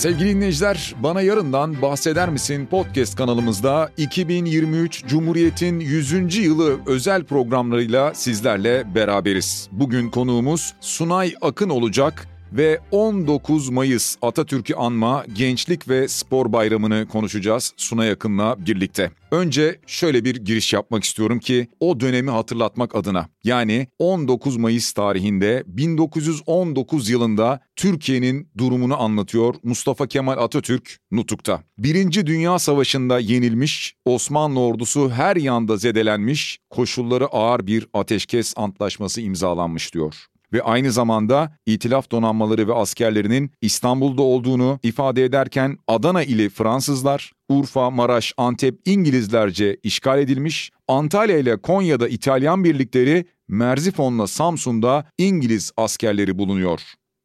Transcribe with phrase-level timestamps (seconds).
[0.00, 6.36] Sevgili dinleyiciler, Bana Yarından Bahseder Misin podcast kanalımızda 2023 Cumhuriyet'in 100.
[6.36, 9.68] yılı özel programlarıyla sizlerle beraberiz.
[9.72, 17.72] Bugün konuğumuz Sunay Akın olacak ve 19 Mayıs Atatürk'ü anma Gençlik ve Spor Bayramı'nı konuşacağız
[17.76, 19.10] Sunay Akın'la birlikte.
[19.30, 23.28] Önce şöyle bir giriş yapmak istiyorum ki o dönemi hatırlatmak adına.
[23.44, 31.62] Yani 19 Mayıs tarihinde 1919 yılında Türkiye'nin durumunu anlatıyor Mustafa Kemal Atatürk Nutuk'ta.
[31.78, 39.94] Birinci Dünya Savaşı'nda yenilmiş, Osmanlı ordusu her yanda zedelenmiş, koşulları ağır bir ateşkes antlaşması imzalanmış
[39.94, 40.14] diyor
[40.52, 47.90] ve aynı zamanda İtilaf donanmaları ve askerlerinin İstanbul'da olduğunu ifade ederken Adana ili Fransızlar, Urfa,
[47.90, 56.80] Maraş, Antep İngilizlerce işgal edilmiş, Antalya ile Konya'da İtalyan birlikleri, Merzifon'la Samsun'da İngiliz askerleri bulunuyor.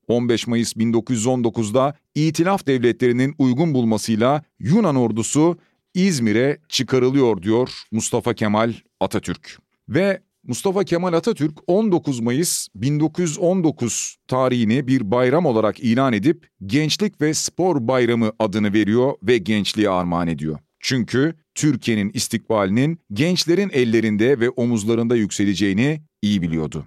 [0.07, 5.57] 15 Mayıs 1919'da İtilaf devletlerinin uygun bulmasıyla Yunan ordusu
[5.93, 9.59] İzmir'e çıkarılıyor diyor Mustafa Kemal Atatürk.
[9.89, 17.33] Ve Mustafa Kemal Atatürk 19 Mayıs 1919 tarihini bir bayram olarak ilan edip Gençlik ve
[17.33, 20.59] Spor Bayramı adını veriyor ve gençliğe armağan ediyor.
[20.79, 26.85] Çünkü Türkiye'nin istikbalinin gençlerin ellerinde ve omuzlarında yükseleceğini iyi biliyordu.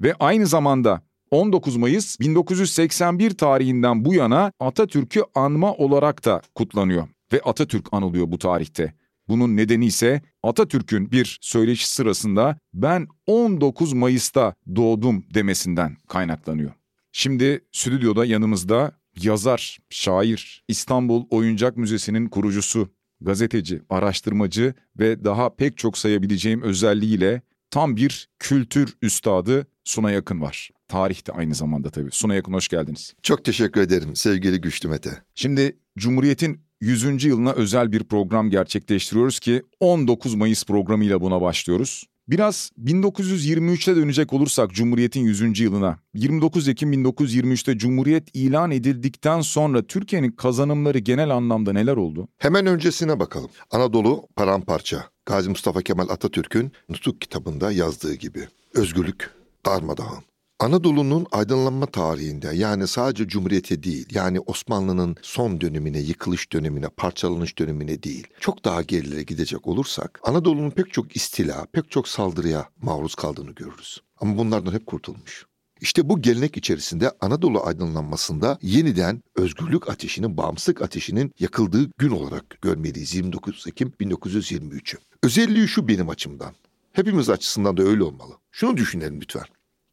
[0.00, 7.40] Ve aynı zamanda 19 Mayıs 1981 tarihinden bu yana Atatürk'ü anma olarak da kutlanıyor ve
[7.40, 8.99] Atatürk anılıyor bu tarihte.
[9.30, 16.72] Bunun nedeni ise Atatürk'ün bir söyleşi sırasında ben 19 Mayıs'ta doğdum demesinden kaynaklanıyor.
[17.12, 22.88] Şimdi stüdyoda yanımızda yazar, şair, İstanbul Oyuncak Müzesi'nin kurucusu,
[23.20, 30.70] gazeteci, araştırmacı ve daha pek çok sayabileceğim özelliğiyle tam bir kültür üstadı Suna Yakın var.
[30.88, 32.10] Tarihte aynı zamanda tabii.
[32.12, 33.14] Suna Yakın hoş geldiniz.
[33.22, 35.22] Çok teşekkür ederim sevgili Güçlü Mete.
[35.34, 37.24] Şimdi Cumhuriyet'in 100.
[37.24, 42.04] yılına özel bir program gerçekleştiriyoruz ki 19 Mayıs programıyla buna başlıyoruz.
[42.28, 45.60] Biraz 1923'te dönecek olursak Cumhuriyet'in 100.
[45.60, 45.98] yılına.
[46.14, 52.28] 29 Ekim 1923'te Cumhuriyet ilan edildikten sonra Türkiye'nin kazanımları genel anlamda neler oldu?
[52.38, 53.50] Hemen öncesine bakalım.
[53.70, 55.04] Anadolu paramparça.
[55.26, 58.48] Gazi Mustafa Kemal Atatürk'ün Nutuk kitabında yazdığı gibi.
[58.74, 59.30] Özgürlük
[59.66, 60.29] darmadağın.
[60.60, 68.02] Anadolu'nun aydınlanma tarihinde yani sadece Cumhuriyete değil yani Osmanlı'nın son dönemine, yıkılış dönemine, parçalanış dönemine
[68.02, 73.50] değil çok daha gerilere gidecek olursak Anadolu'nun pek çok istila, pek çok saldırıya maruz kaldığını
[73.50, 74.00] görürüz.
[74.20, 75.46] Ama bunlardan hep kurtulmuş.
[75.80, 83.14] İşte bu gelenek içerisinde Anadolu aydınlanmasında yeniden özgürlük ateşinin, bağımsızlık ateşinin yakıldığı gün olarak görmeliyiz
[83.14, 84.98] 29 Ekim 1923'ü.
[85.22, 86.54] Özelliği şu benim açımdan.
[86.92, 88.32] Hepimiz açısından da öyle olmalı.
[88.52, 89.44] Şunu düşünelim lütfen.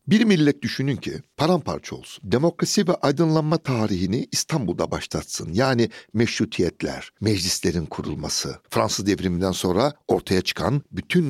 [0.08, 2.32] Bir millet düşünün ki paramparça olsun.
[2.32, 5.54] Demokrasi ve aydınlanma tarihini İstanbul'da başlatsın.
[5.54, 11.26] Yani meşrutiyetler, meclislerin kurulması, Fransız devriminden sonra ortaya çıkan bütün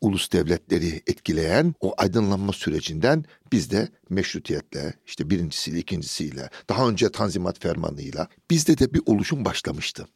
[0.00, 7.60] ulus devletleri etkileyen o aydınlanma sürecinden biz de meşrutiyetle, işte birincisiyle, ikincisiyle, daha önce Tanzimat
[7.60, 10.08] Fermanı'yla bizde de bir oluşum başlamıştı.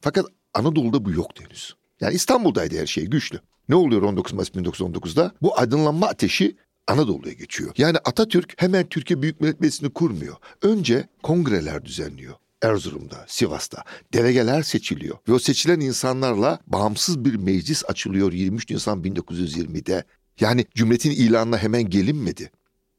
[0.00, 1.76] Fakat Anadolu'da bu yok henüz.
[2.00, 3.40] Yani İstanbul'daydı her şey güçlü.
[3.68, 5.32] Ne oluyor 19 Mayıs 1919'da?
[5.42, 6.56] Bu aydınlanma ateşi
[6.86, 7.72] Anadolu'ya geçiyor.
[7.76, 10.36] Yani Atatürk hemen Türkiye Büyük Millet Meclisi'ni kurmuyor.
[10.62, 12.34] Önce kongreler düzenliyor.
[12.62, 20.04] Erzurum'da, Sivas'ta delegeler seçiliyor ve o seçilen insanlarla bağımsız bir meclis açılıyor 23 Nisan 1920'de.
[20.40, 22.50] Yani cümletin ilanına hemen gelinmedi.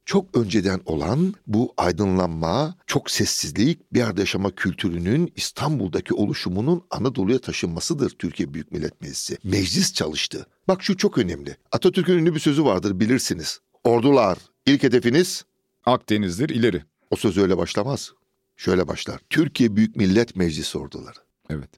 [0.05, 8.09] Çok önceden olan bu aydınlanma, çok sessizlik, bir arada yaşama kültürünün İstanbul'daki oluşumunun Anadolu'ya taşınmasıdır
[8.09, 9.38] Türkiye Büyük Millet Meclisi.
[9.43, 10.47] Meclis çalıştı.
[10.67, 11.57] Bak şu çok önemli.
[11.72, 13.59] Atatürk'ün ünlü bir sözü vardır bilirsiniz.
[13.83, 15.45] Ordular ilk hedefiniz
[15.85, 16.83] Akdeniz'dir ileri.
[17.11, 18.11] O söz öyle başlamaz.
[18.57, 19.19] Şöyle başlar.
[19.29, 21.19] Türkiye Büyük Millet Meclisi orduları.
[21.49, 21.69] Evet.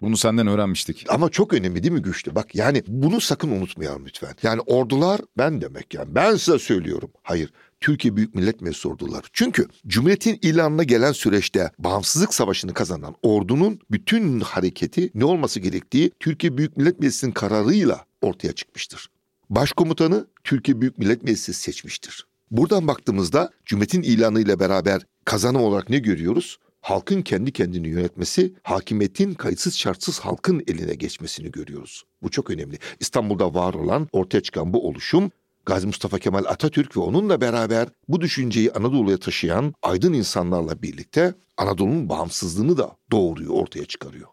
[0.00, 1.06] Bunu senden öğrenmiştik.
[1.08, 2.34] Ama çok önemli değil mi güçlü?
[2.34, 4.34] Bak yani bunu sakın unutmayalım lütfen.
[4.42, 6.14] Yani ordular ben demek yani.
[6.14, 7.10] Ben size söylüyorum.
[7.22, 7.52] Hayır.
[7.80, 9.26] Türkiye Büyük Millet Meclisi orduları.
[9.32, 16.56] Çünkü Cumhuriyet'in ilanına gelen süreçte bağımsızlık savaşını kazanan ordunun bütün hareketi ne olması gerektiği Türkiye
[16.56, 19.10] Büyük Millet Meclisi'nin kararıyla ortaya çıkmıştır.
[19.50, 22.26] Başkomutanı Türkiye Büyük Millet Meclisi seçmiştir.
[22.50, 26.58] Buradan baktığımızda Cumhuriyet'in ilanıyla beraber kazanım olarak ne görüyoruz?
[26.80, 32.02] Halkın kendi kendini yönetmesi, hakimiyetin kayıtsız şartsız halkın eline geçmesini görüyoruz.
[32.22, 32.78] Bu çok önemli.
[33.00, 35.30] İstanbul'da var olan, ortaya çıkan bu oluşum
[35.66, 42.08] Gazi Mustafa Kemal Atatürk ve onunla beraber bu düşünceyi Anadolu'ya taşıyan aydın insanlarla birlikte Anadolu'nun
[42.08, 44.28] bağımsızlığını da doğuruyor, ortaya çıkarıyor.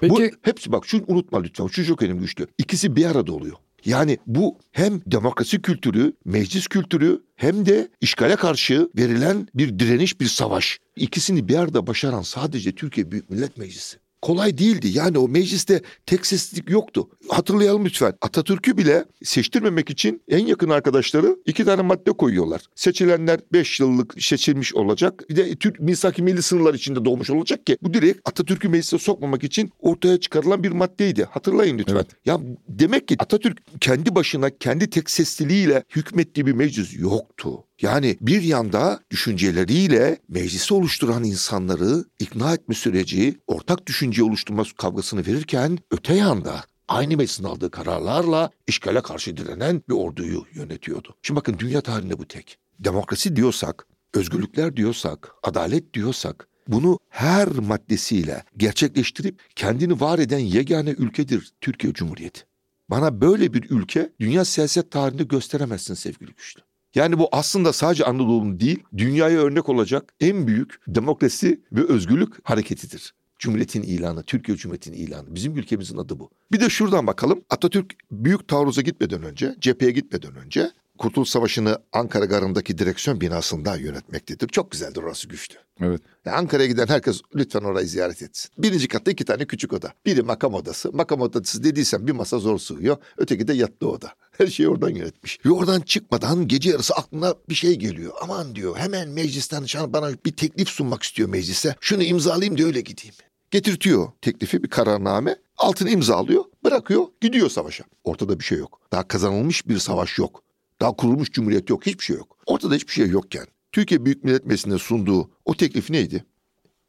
[0.00, 1.66] Peki Bu hepsi bak şunu unutma lütfen.
[1.66, 2.46] Şu çok önemli güçlü.
[2.58, 3.56] İkisi bir arada oluyor.
[3.84, 10.26] Yani bu hem demokrasi kültürü, meclis kültürü hem de işgale karşı verilen bir direniş, bir
[10.26, 10.78] savaş.
[10.96, 14.88] İkisini bir arada başaran sadece Türkiye Büyük Millet Meclisi kolay değildi.
[14.88, 17.08] Yani o mecliste tek seslilik yoktu.
[17.28, 18.12] Hatırlayalım lütfen.
[18.20, 22.62] Atatürk'ü bile seçtirmemek için en yakın arkadaşları iki tane madde koyuyorlar.
[22.74, 25.24] Seçilenler beş yıllık seçilmiş olacak.
[25.30, 29.44] Bir de Türk misak-ı milli sınırlar içinde doğmuş olacak ki bu direkt Atatürk'ü meclise sokmamak
[29.44, 31.24] için ortaya çıkarılan bir maddeydi.
[31.24, 31.94] Hatırlayın lütfen.
[31.94, 32.06] Evet.
[32.26, 37.64] Ya demek ki Atatürk kendi başına kendi tek sesliliğiyle hükmettiği bir meclis yoktu.
[37.82, 45.78] Yani bir yanda düşünceleriyle meclisi oluşturan insanları ikna etme süreci, ortak düşünce oluşturma kavgasını verirken
[45.90, 51.14] öte yanda aynı meclisin aldığı kararlarla işgale karşı direnen bir orduyu yönetiyordu.
[51.22, 52.58] Şimdi bakın dünya tarihinde bu tek.
[52.78, 61.52] Demokrasi diyorsak, özgürlükler diyorsak, adalet diyorsak bunu her maddesiyle gerçekleştirip kendini var eden yegane ülkedir
[61.60, 62.42] Türkiye Cumhuriyeti.
[62.90, 66.60] Bana böyle bir ülke dünya siyaset tarihinde gösteremezsin sevgili güçlü.
[66.94, 73.14] Yani bu aslında sadece Anadolu'nun değil, dünyaya örnek olacak en büyük demokrasi ve özgürlük hareketidir.
[73.38, 75.34] Cumhuriyetin ilanı, Türkiye Cumhuriyeti'nin ilanı.
[75.34, 76.30] Bizim ülkemizin adı bu.
[76.52, 77.44] Bir de şuradan bakalım.
[77.50, 80.70] Atatürk büyük taarruza gitmeden önce, cepheye gitmeden önce
[81.00, 84.48] Kurtuluş Savaşı'nı Ankara Garı'ndaki direksiyon binasında yönetmektedir.
[84.48, 85.54] Çok güzeldir orası güçlü.
[85.80, 86.00] Evet.
[86.24, 88.50] Yani Ankara'ya giden herkes lütfen orayı ziyaret etsin.
[88.58, 89.92] Birinci katta iki tane küçük oda.
[90.06, 90.92] Biri makam odası.
[90.92, 92.96] Makam odası dediysem bir masa zor sığıyor.
[93.16, 94.12] Öteki de yatlı oda.
[94.38, 95.38] Her şeyi oradan yönetmiş.
[95.46, 98.12] Ve oradan çıkmadan gece yarısı aklına bir şey geliyor.
[98.22, 101.76] Aman diyor hemen meclisten bana bir teklif sunmak istiyor meclise.
[101.80, 103.14] Şunu imzalayayım da öyle gideyim.
[103.50, 105.36] Getirtiyor teklifi bir kararname.
[105.56, 107.84] Altını imzalıyor, bırakıyor, gidiyor savaşa.
[108.04, 108.80] Ortada bir şey yok.
[108.92, 110.49] Daha kazanılmış bir savaş yok.
[110.80, 112.36] Daha kurulmuş cumhuriyet yok, hiçbir şey yok.
[112.46, 116.24] Ortada hiçbir şey yokken Türkiye Büyük Millet Meclisi'ne sunduğu o teklif neydi?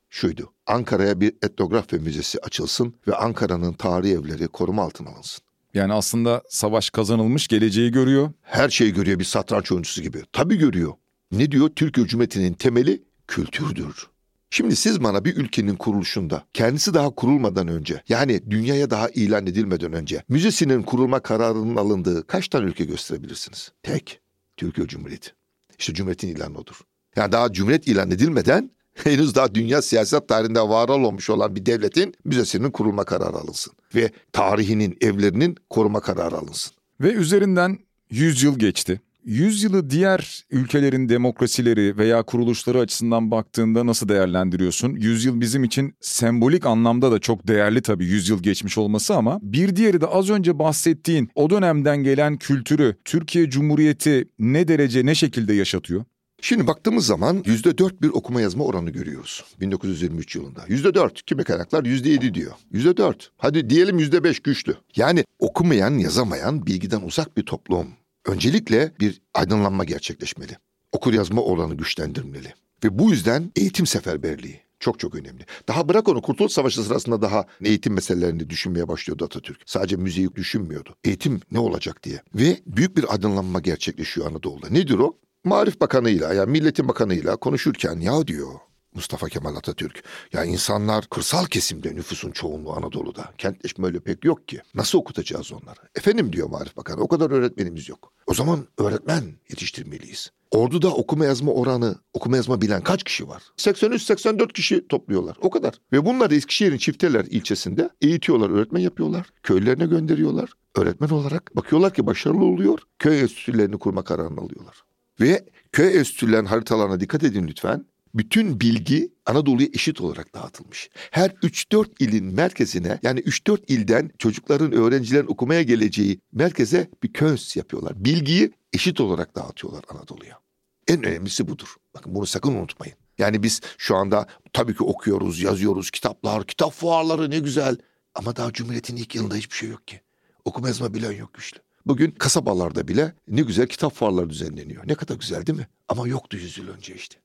[0.10, 0.54] Şuydu.
[0.68, 5.44] Ankara'ya bir etnografya müzesi açılsın ve Ankara'nın tarihi evleri koruma altına alınsın.
[5.74, 8.32] Yani aslında savaş kazanılmış, geleceği görüyor.
[8.42, 10.24] Her şeyi görüyor bir satranç oyuncusu gibi.
[10.34, 10.94] Tabii görüyor.
[11.32, 11.70] Ne diyor?
[11.70, 14.08] Türkiye Cumhuriyeti'nin temeli kültürdür.
[14.53, 19.94] Şimdi siz bana bir ülkenin kuruluşunda kendisi daha kurulmadan önce yani dünyaya daha ilan edilmeden
[19.94, 23.71] önce müzesinin kurulma kararının alındığı kaç tane ülke gösterebilirsiniz?
[23.83, 24.19] Tek.
[24.57, 25.31] Türkiye Cumhuriyeti.
[25.80, 26.81] İşte Cumhuriyet'in ilanı odur.
[27.15, 32.13] Yani daha Cumhuriyet ilan edilmeden henüz daha dünya siyaset tarihinde var olmamış olan bir devletin
[32.25, 33.74] müzesinin kurulma kararı alınsın.
[33.95, 36.74] Ve tarihinin, evlerinin koruma kararı alınsın.
[37.01, 37.77] Ve üzerinden
[38.09, 39.01] 100 yıl geçti.
[39.25, 44.95] Yüzyılı diğer ülkelerin demokrasileri veya kuruluşları açısından baktığında nasıl değerlendiriyorsun?
[44.95, 50.01] Yüzyıl bizim için sembolik anlamda da çok değerli tabii yüzyıl geçmiş olması ama bir diğeri
[50.01, 56.03] de az önce bahsettiğin o dönemden gelen kültürü Türkiye Cumhuriyeti ne derece ne şekilde yaşatıyor?
[56.41, 60.62] Şimdi baktığımız zaman yüzde dört bir okuma yazma oranı görüyoruz 1923 yılında.
[60.68, 62.51] Yüzde dört, kimi kaynaklar yüzde yedi diyor.
[62.71, 64.75] Yüzde dört, hadi diyelim yüzde beş güçlü.
[64.95, 67.88] Yani okumayan, yazamayan, bilgiden uzak bir toplum.
[68.25, 70.57] Öncelikle bir aydınlanma gerçekleşmeli.
[70.91, 72.53] Okur yazma oranı güçlendirilmeli.
[72.83, 75.45] Ve bu yüzden eğitim seferberliği çok çok önemli.
[75.68, 79.62] Daha bırak onu Kurtuluş Savaşı sırasında daha eğitim meselelerini düşünmeye başlıyordu Atatürk.
[79.65, 80.95] Sadece müziği düşünmüyordu.
[81.03, 82.21] Eğitim ne olacak diye.
[82.35, 84.69] Ve büyük bir aydınlanma gerçekleşiyor Anadolu'da.
[84.69, 85.18] Nedir o?
[85.44, 88.51] Marif Bakanı'yla yani Milletin Bakanı'yla konuşurken ya diyor
[88.96, 90.04] Mustafa Kemal Atatürk.
[90.34, 93.32] Ya insanlar kırsal kesimde nüfusun çoğunluğu Anadolu'da.
[93.38, 94.62] Kentleşme öyle pek yok ki.
[94.76, 95.80] Nasıl okutacağız onları?
[95.96, 98.14] Efendim diyor Marif Bakanı o kadar öğretmenimiz yok.
[98.28, 100.32] O zaman öğretmen yetiştirmeliyiz.
[100.52, 103.44] Ordu'da okuma yazma oranı, okuma yazma bilen kaç kişi var?
[103.57, 105.38] 83-84 kişi topluyorlar.
[105.42, 105.74] O kadar.
[105.94, 109.28] Ve bunları Eskişehir'in Çifteler ilçesinde eğitiyorlar, öğretmen yapıyorlar.
[109.44, 110.50] Köylerine gönderiyorlar.
[110.76, 112.80] Öğretmen olarak bakıyorlar ki başarılı oluyor.
[113.00, 114.83] Köy enstitülerini kurma kararını alıyorlar.
[115.19, 120.89] Ve köy enstitülerinin haritalarına dikkat edin lütfen bütün bilgi Anadolu'ya eşit olarak dağıtılmış.
[121.11, 128.06] Her 3-4 ilin merkezine yani 3-4 ilden çocukların, öğrencilerin okumaya geleceği merkeze bir köz yapıyorlar.
[128.06, 130.39] Bilgiyi eşit olarak dağıtıyorlar Anadolu'ya.
[130.87, 131.75] En önemlisi budur.
[131.95, 132.95] Bakın bunu sakın unutmayın.
[133.18, 137.77] Yani biz şu anda tabii ki okuyoruz, yazıyoruz, kitaplar, kitap fuarları ne güzel.
[138.15, 140.01] Ama daha Cumhuriyet'in ilk yılında hiçbir şey yok ki.
[140.45, 141.59] Okuma yazma bilen yok güçlü.
[141.85, 144.87] Bugün kasabalarda bile ne güzel kitap fuarları düzenleniyor.
[144.87, 145.68] Ne kadar güzel değil mi?
[145.87, 147.18] Ama yoktu yüz yıl önce işte.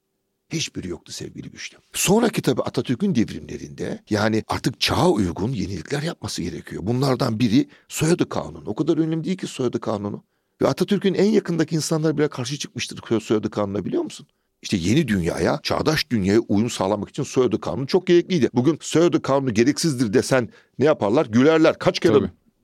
[0.52, 1.78] Hiçbiri yoktu sevgili güçlü.
[1.92, 6.82] Sonraki tabi Atatürk'ün devrimlerinde yani artık çağa uygun yenilikler yapması gerekiyor.
[6.86, 8.62] Bunlardan biri soyadı kanunu.
[8.66, 10.24] O kadar önemli değil ki soyadı kanunu.
[10.62, 14.26] Ve Atatürk'ün en yakındaki insanlar bile karşı çıkmıştır soyadı kanuna biliyor musun?
[14.62, 18.48] İşte yeni dünyaya, çağdaş dünyaya uyum sağlamak için soyadı kanunu çok gerekliydi.
[18.54, 20.48] Bugün soyadı kanunu gereksizdir desen
[20.78, 21.26] ne yaparlar?
[21.26, 21.78] Gülerler.
[21.78, 22.12] Kaç kere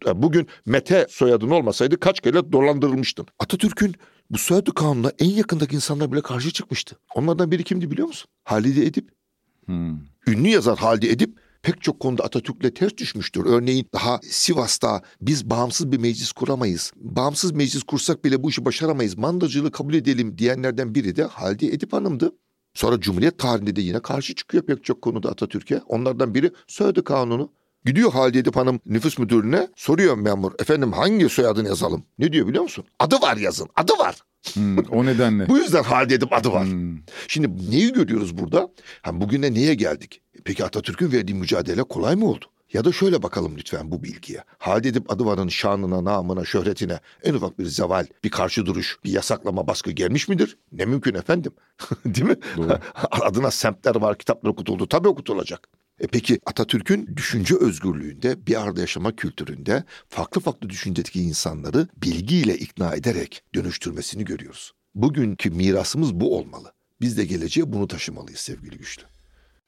[0.04, 0.22] Tabii.
[0.22, 3.26] bugün Mete soyadın olmasaydı kaç kere dolandırılmıştın.
[3.38, 3.94] Atatürk'ün
[4.32, 6.96] bu soyadı kanununa en yakındaki insanlar bile karşı çıkmıştı.
[7.14, 8.30] Onlardan biri kimdi biliyor musun?
[8.44, 9.10] Halide Edip.
[9.66, 9.98] Hmm.
[10.26, 13.44] Ünlü yazar Halide Edip pek çok konuda Atatürk'le ters düşmüştür.
[13.46, 16.92] Örneğin daha Sivas'ta biz bağımsız bir meclis kuramayız.
[16.96, 19.18] Bağımsız meclis kursak bile bu işi başaramayız.
[19.18, 22.32] Mandacılığı kabul edelim diyenlerden biri de Halide Edip Hanım'dı.
[22.74, 25.80] Sonra Cumhuriyet tarihinde de yine karşı çıkıyor pek çok konuda Atatürk'e.
[25.86, 27.52] Onlardan biri söyledi kanunu.
[27.84, 30.52] Gidiyor Halide Edip Hanım nüfus müdürüne soruyor memur.
[30.58, 32.04] Efendim hangi soyadını yazalım?
[32.18, 32.84] Ne diyor biliyor musun?
[32.98, 33.68] Adı var yazın.
[33.76, 34.16] Adı var.
[34.54, 35.48] Hmm, o nedenle.
[35.48, 36.66] Bu yüzden Halide Edip adı var.
[36.66, 36.98] Hmm.
[37.28, 38.68] Şimdi neyi görüyoruz burada?
[39.02, 40.20] Ha, bugüne neye geldik?
[40.44, 42.44] Peki Atatürk'ün verdiği mücadele kolay mı oldu?
[42.72, 44.44] Ya da şöyle bakalım lütfen bu bilgiye.
[44.58, 49.66] Halide Edip Adıvar'ın şanına, namına, şöhretine en ufak bir zeval, bir karşı duruş, bir yasaklama
[49.66, 50.56] baskı gelmiş midir?
[50.72, 51.52] Ne mümkün efendim.
[52.04, 52.36] Değil mi?
[52.56, 52.78] Doğru.
[53.10, 54.88] Adına semtler var, kitaplar okutuldu.
[54.88, 55.68] Tabii okutulacak.
[56.00, 62.94] E peki Atatürk'ün düşünce özgürlüğünde, bir arada yaşama kültüründe farklı farklı düşüncedeki insanları bilgiyle ikna
[62.94, 64.72] ederek dönüştürmesini görüyoruz.
[64.94, 66.72] Bugünkü mirasımız bu olmalı.
[67.00, 69.02] Biz de geleceğe bunu taşımalıyız sevgili güçlü.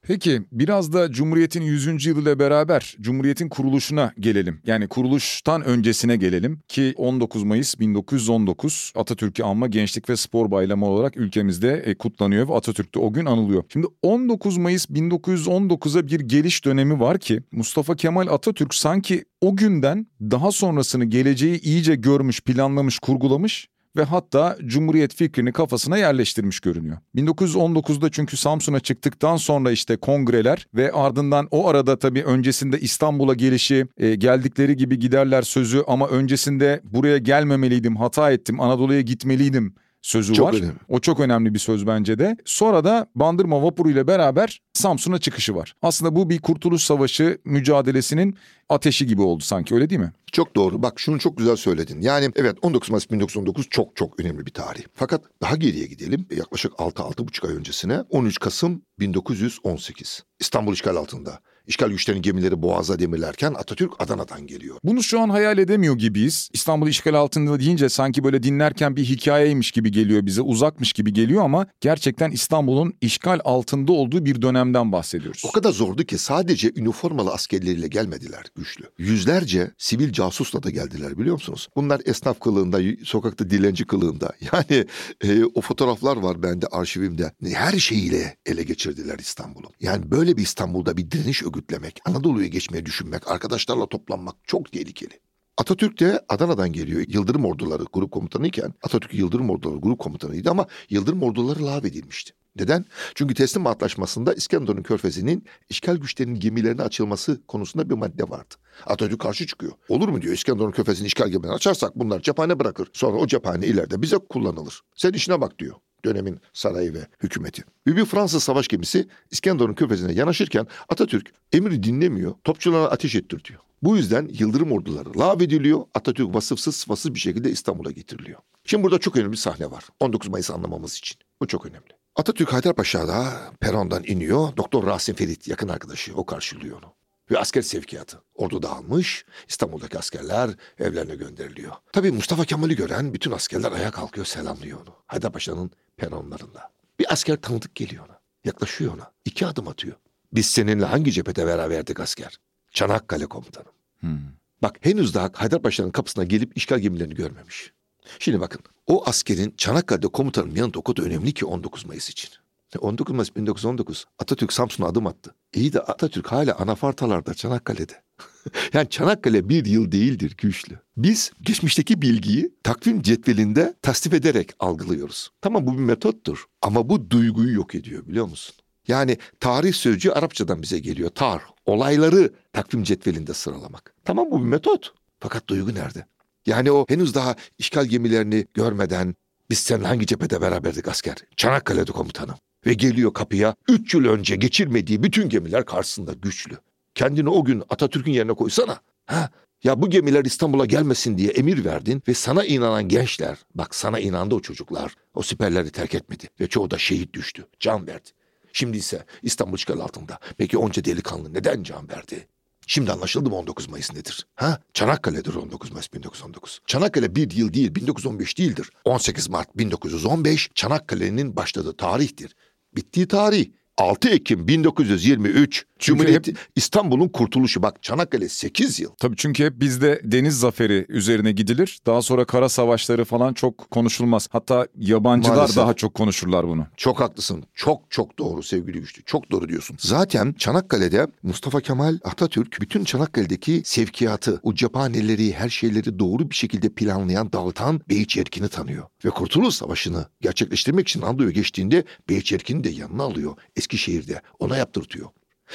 [0.06, 2.06] Peki biraz da Cumhuriyet'in 100.
[2.06, 4.61] yılıyla beraber Cumhuriyet'in kuruluşuna gelelim.
[4.66, 11.16] Yani kuruluştan öncesine gelelim ki 19 Mayıs 1919 Atatürk'ü anma Gençlik ve Spor Bayramı olarak
[11.16, 13.64] ülkemizde e, kutlanıyor ve Atatürk de o gün anılıyor.
[13.73, 20.06] Şimdi 19 Mayıs 1919'a bir geliş dönemi var ki Mustafa Kemal Atatürk sanki o günden
[20.20, 26.99] daha sonrasını geleceği iyice görmüş, planlamış, kurgulamış ve hatta Cumhuriyet fikrini kafasına yerleştirmiş görünüyor.
[27.17, 33.87] 1919'da çünkü Samsun'a çıktıktan sonra işte kongreler ve ardından o arada tabii öncesinde İstanbul'a gelişi,
[33.97, 40.46] e, geldikleri gibi giderler sözü ama öncesinde buraya gelmemeliydim, hata ettim, Anadolu'ya gitmeliydim sözü Çok
[40.46, 40.54] var.
[40.54, 40.75] önemli.
[40.88, 42.37] O çok önemli bir söz bence de.
[42.44, 45.75] Sonra da Bandırma vapuru ile beraber Samsun'a çıkışı var.
[45.82, 48.37] Aslında bu bir Kurtuluş Savaşı mücadelesinin
[48.68, 50.12] ateşi gibi oldu sanki öyle değil mi?
[50.32, 50.82] Çok doğru.
[50.82, 52.00] Bak şunu çok güzel söyledin.
[52.00, 54.82] Yani evet 19 Mayıs 1919 çok çok önemli bir tarih.
[54.94, 56.26] Fakat daha geriye gidelim.
[56.37, 60.23] Yaklaşık 6-6,5 ay öncesine 13 Kasım 1918.
[60.40, 61.38] İstanbul işgal altında.
[61.66, 64.76] İşgal güçlerinin gemileri boğaza demirlerken Atatürk Adana'dan geliyor.
[64.85, 66.49] Bunu şu an hayal edemiyor gibiyiz.
[66.52, 71.44] İstanbul işgal altında deyince sanki böyle dinlerken bir hikayeymiş gibi geliyor bize, uzakmış gibi geliyor
[71.44, 75.42] ama gerçekten İstanbul'un işgal altında olduğu bir dönemden bahsediyoruz.
[75.49, 78.85] O kadar zordu ki sadece üniformalı askerleriyle gelmediler güçlü.
[78.99, 81.68] Yüzlerce sivil casusla da geldiler biliyor musunuz?
[81.76, 84.33] Bunlar esnaf kılığında, sokakta dilenci kılığında.
[84.52, 84.87] Yani
[85.25, 87.33] e, o fotoğraflar var bende arşivimde.
[87.52, 89.66] Her şeyiyle ele geçirdiler İstanbul'u.
[89.80, 95.20] Yani böyle bir İstanbul'da bir direniş örgütlemek, Anadolu'ya geçmeyi düşünmek, arkadaşlarla toplanmak çok tehlikeli.
[95.56, 97.04] Atatürk de Adana'dan geliyor.
[97.08, 102.32] Yıldırım Orduları grup komutanıyken Atatürk Yıldırım Orduları grup komutanıydı ama Yıldırım Orduları lağvedilmişti.
[102.56, 102.84] Neden?
[103.14, 108.54] Çünkü teslim antlaşmasında İskenderun Körfezi'nin işgal güçlerinin gemilerine açılması konusunda bir madde vardı.
[108.87, 109.73] Atatürk karşı çıkıyor.
[109.88, 112.88] Olur mu diyor İskenderun Körfezi'nin işgal gemilerini açarsak bunlar cephane bırakır.
[112.92, 114.80] Sonra o cephane ileride bize kullanılır.
[114.96, 117.64] Sen işine bak diyor dönemin sarayı ve hükümeti.
[117.87, 123.61] Bir Fransız savaş gemisi İskenderun Körfezi'ne yanaşırken Atatürk emri dinlemiyor, topçulara ateş ettir diyor.
[123.82, 128.38] Bu yüzden Yıldırım orduları lağvediliyor, Atatürk vasıfsız sıfasız bir şekilde İstanbul'a getiriliyor.
[128.64, 129.84] Şimdi burada çok önemli bir sahne var.
[130.00, 131.18] 19 Mayıs anlamamız için.
[131.40, 131.88] Bu çok önemli.
[132.16, 134.56] Atatürk Haydarpaşa'da perondan iniyor.
[134.56, 136.92] Doktor Rasim Ferit yakın arkadaşı o karşılıyor onu.
[137.31, 138.23] Ve asker sevkiyatı.
[138.35, 141.73] Ordu dağılmış, İstanbul'daki askerler evlerine gönderiliyor.
[141.93, 144.95] Tabii Mustafa Kemal'i gören bütün askerler ayağa kalkıyor selamlıyor onu.
[145.07, 146.71] Haydarpaşa'nın peronlarında.
[146.99, 148.21] Bir asker tanıdık geliyor ona.
[148.45, 149.12] Yaklaşıyor ona.
[149.25, 149.97] iki adım atıyor.
[150.33, 152.38] Biz seninle hangi cephede beraberdik asker?
[152.71, 153.73] Çanakkale komutanım.
[154.00, 154.19] Hmm.
[154.62, 157.73] Bak henüz daha Haydarpaşa'nın kapısına gelip işgal gemilerini görmemiş.
[158.19, 162.31] Şimdi bakın o askerin Çanakkale'de komutanın yanında o kadar önemli ki 19 Mayıs için.
[162.78, 165.35] 19 Mayıs 1919 Atatürk Samsun'a adım attı.
[165.54, 168.02] İyi de Atatürk hala anafartalarda Çanakkale'de.
[168.73, 170.78] yani Çanakkale bir yıl değildir güçlü.
[170.97, 175.31] Biz geçmişteki bilgiyi takvim cetvelinde tasdif ederek algılıyoruz.
[175.40, 178.57] Tamam bu bir metottur ama bu duyguyu yok ediyor biliyor musun?
[178.88, 181.11] Yani tarih sözcüğü Arapçadan bize geliyor.
[181.11, 183.95] Tar, olayları takvim cetvelinde sıralamak.
[184.04, 184.95] Tamam bu bir metot.
[185.21, 186.07] Fakat duygu nerede?
[186.47, 189.14] Yani o henüz daha işgal gemilerini görmeden
[189.50, 191.16] biz seninle hangi cephede beraberdik asker?
[191.37, 192.35] Çanakkale'de komutanım.
[192.66, 196.59] Ve geliyor kapıya üç yıl önce geçirmediği bütün gemiler karşısında güçlü.
[196.94, 198.80] Kendini o gün Atatürk'ün yerine koysana.
[199.06, 199.30] Ha?
[199.64, 204.35] Ya bu gemiler İstanbul'a gelmesin diye emir verdin ve sana inanan gençler, bak sana inandı
[204.35, 208.09] o çocuklar, o siperleri terk etmedi ve çoğu da şehit düştü, can verdi.
[208.52, 210.18] Şimdi ise İstanbul işgal altında.
[210.38, 212.28] Peki onca delikanlı neden can verdi?
[212.66, 214.26] Şimdi anlaşıldı mı 19 Mayıs nedir?
[214.35, 214.61] Ha?
[214.75, 216.61] Çanakkale'dir 19 Mayıs 1919.
[216.66, 218.71] Çanakkale bir yıl değil 1915 değildir.
[218.85, 222.35] 18 Mart 1915 Çanakkale'nin başladığı tarihtir.
[222.76, 227.62] Bittiği tarih 6 Ekim 1923 Çünkü Cumhuriyet hep- İstanbul'un kurtuluşu.
[227.62, 228.90] Bak Çanakkale 8 yıl.
[229.00, 231.78] Tabii çünkü hep bizde deniz zaferi üzerine gidilir.
[231.87, 234.28] Daha sonra kara savaşları falan çok konuşulmaz.
[234.31, 235.57] Hatta yabancılar Maalesef.
[235.57, 236.66] daha çok konuşurlar bunu.
[236.76, 237.45] Çok haklısın.
[237.54, 239.02] Çok çok doğru sevgili Güçlü.
[239.04, 239.76] Çok doğru diyorsun.
[239.81, 246.69] Zaten Çanakkale'de Mustafa Kemal Atatürk bütün Çanakkale'deki sevkiyatı, o cephaneleri, her şeyleri doğru bir şekilde
[246.69, 248.85] planlayan, dağıtan Beyiç Erkin'i tanıyor.
[249.04, 253.37] Ve Kurtuluş Savaşı'nı gerçekleştirmek için Anadolu'ya geçtiğinde Beyiç Erkin'i de yanına alıyor.
[253.64, 254.23] Eskişehir'de.
[254.38, 255.09] Ona yaptırtıyor.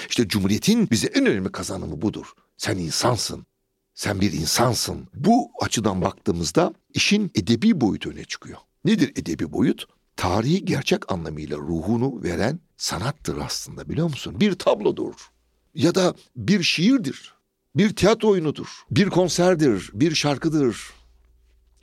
[0.10, 2.26] İşte Cumhuriyet'in bize en önemli kazanımı budur.
[2.58, 3.46] Sen insansın.
[3.94, 5.08] Sen bir insansın.
[5.14, 8.58] Bu açıdan baktığımızda işin edebi boyutu öne çıkıyor.
[8.86, 9.88] Nedir edebi boyut?
[10.16, 14.40] Tarihi gerçek anlamıyla ruhunu veren sanattır aslında biliyor musun?
[14.40, 15.14] Bir tablodur.
[15.76, 17.34] Ya da bir şiirdir.
[17.76, 18.68] Bir tiyatro oyunudur.
[18.92, 19.90] Bir konserdir.
[19.94, 20.78] Bir şarkıdır.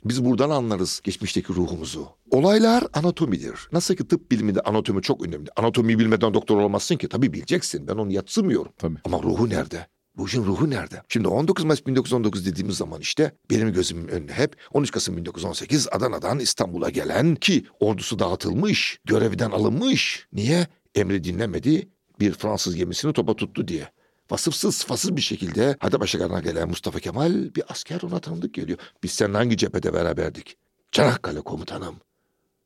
[0.05, 2.07] Biz buradan anlarız geçmişteki ruhumuzu.
[2.31, 3.69] Olaylar anatomidir.
[3.71, 5.49] Nasıl ki tıp biliminde anatomi çok önemli.
[5.55, 7.09] Anatomiyi bilmeden doktor olmazsın ki.
[7.09, 7.87] Tabii bileceksin.
[7.87, 8.71] Ben onu yatsımıyorum.
[8.77, 8.97] Tabii.
[9.05, 9.87] Ama ruhu nerede?
[10.17, 11.01] Bu işin ruhu nerede?
[11.09, 16.39] Şimdi 19 Mayıs 1919 dediğimiz zaman işte benim gözümün önüne hep 13 Kasım 1918 Adana'dan
[16.39, 20.27] İstanbul'a gelen ki ordusu dağıtılmış, görevden alınmış.
[20.33, 20.67] Niye?
[20.95, 21.89] Emri dinlemedi,
[22.19, 23.89] bir Fransız gemisini topa tuttu diye.
[24.31, 28.79] Vasıfsız, sıfasız bir şekilde hadi başakarına gelen Mustafa Kemal bir asker ona tanıdık geliyor.
[29.03, 30.57] Biz seninle hangi cephede beraberdik?
[30.91, 31.95] Çanakkale komutanım.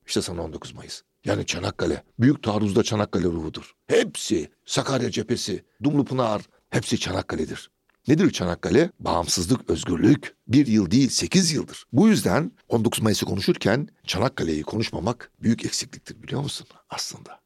[0.08, 1.02] İşte sana 19 Mayıs.
[1.26, 2.04] Yani Çanakkale.
[2.20, 3.76] Büyük taarruzda Çanakkale ruhudur.
[3.88, 4.52] Hepsi.
[4.66, 7.70] Sakarya cephesi, Dumlupınar hepsi Çanakkale'dir.
[8.08, 8.90] Nedir Çanakkale?
[9.00, 10.36] Bağımsızlık, özgürlük.
[10.48, 11.86] Bir yıl değil sekiz yıldır.
[11.94, 17.41] Bu yüzden 19 Mayıs'ı konuşurken Çanakkale'yi konuşmamak büyük eksikliktir biliyor musun aslında?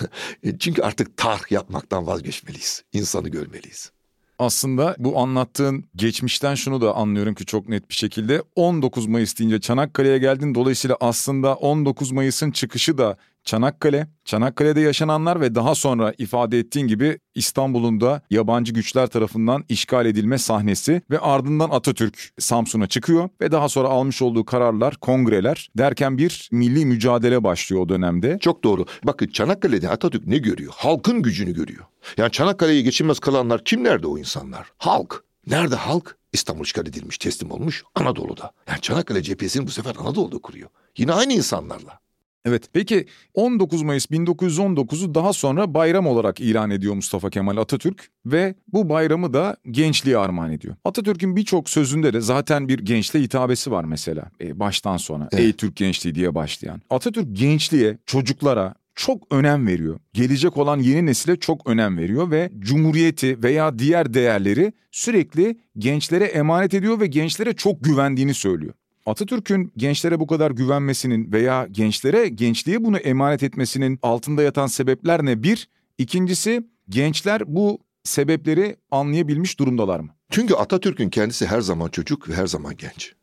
[0.58, 2.84] Çünkü artık tarih yapmaktan vazgeçmeliyiz.
[2.92, 3.92] İnsanı görmeliyiz.
[4.38, 9.60] Aslında bu anlattığın geçmişten şunu da anlıyorum ki çok net bir şekilde 19 Mayıs deyince
[9.60, 10.54] Çanakkale'ye geldin.
[10.54, 17.18] Dolayısıyla aslında 19 Mayıs'ın çıkışı da Çanakkale, Çanakkale'de yaşananlar ve daha sonra ifade ettiğin gibi
[17.34, 23.68] İstanbul'un da yabancı güçler tarafından işgal edilme sahnesi ve ardından Atatürk Samsun'a çıkıyor ve daha
[23.68, 28.38] sonra almış olduğu kararlar, kongreler derken bir milli mücadele başlıyor o dönemde.
[28.40, 28.86] Çok doğru.
[29.04, 30.72] Bakın Çanakkale'de Atatürk ne görüyor?
[30.76, 31.84] Halkın gücünü görüyor.
[32.16, 34.72] Yani Çanakkale'yi geçilmez kılanlar kimlerdi o insanlar?
[34.78, 35.24] Halk.
[35.46, 36.16] Nerede halk?
[36.32, 38.52] İstanbul işgal edilmiş, teslim olmuş Anadolu'da.
[38.68, 40.68] Yani Çanakkale cephesini bu sefer Anadolu'da kuruyor.
[40.96, 41.98] Yine aynı insanlarla.
[42.44, 48.54] Evet peki 19 Mayıs 1919'u daha sonra bayram olarak ilan ediyor Mustafa Kemal Atatürk ve
[48.72, 50.74] bu bayramı da gençliğe armağan ediyor.
[50.84, 55.28] Atatürk'ün birçok sözünde de zaten bir gençliğe hitabesi var mesela e, baştan sona.
[55.32, 55.44] Evet.
[55.44, 56.82] Ey Türk gençliği diye başlayan.
[56.90, 60.00] Atatürk gençliğe, çocuklara çok önem veriyor.
[60.12, 66.74] Gelecek olan yeni nesile çok önem veriyor ve cumhuriyeti veya diğer değerleri sürekli gençlere emanet
[66.74, 68.74] ediyor ve gençlere çok güvendiğini söylüyor.
[69.06, 75.42] Atatürk'ün gençlere bu kadar güvenmesinin veya gençlere gençliğe bunu emanet etmesinin altında yatan sebepler ne?
[75.42, 80.10] Bir, ikincisi gençler bu sebepleri anlayabilmiş durumdalar mı?
[80.30, 83.14] Çünkü Atatürk'ün kendisi her zaman çocuk ve her zaman genç.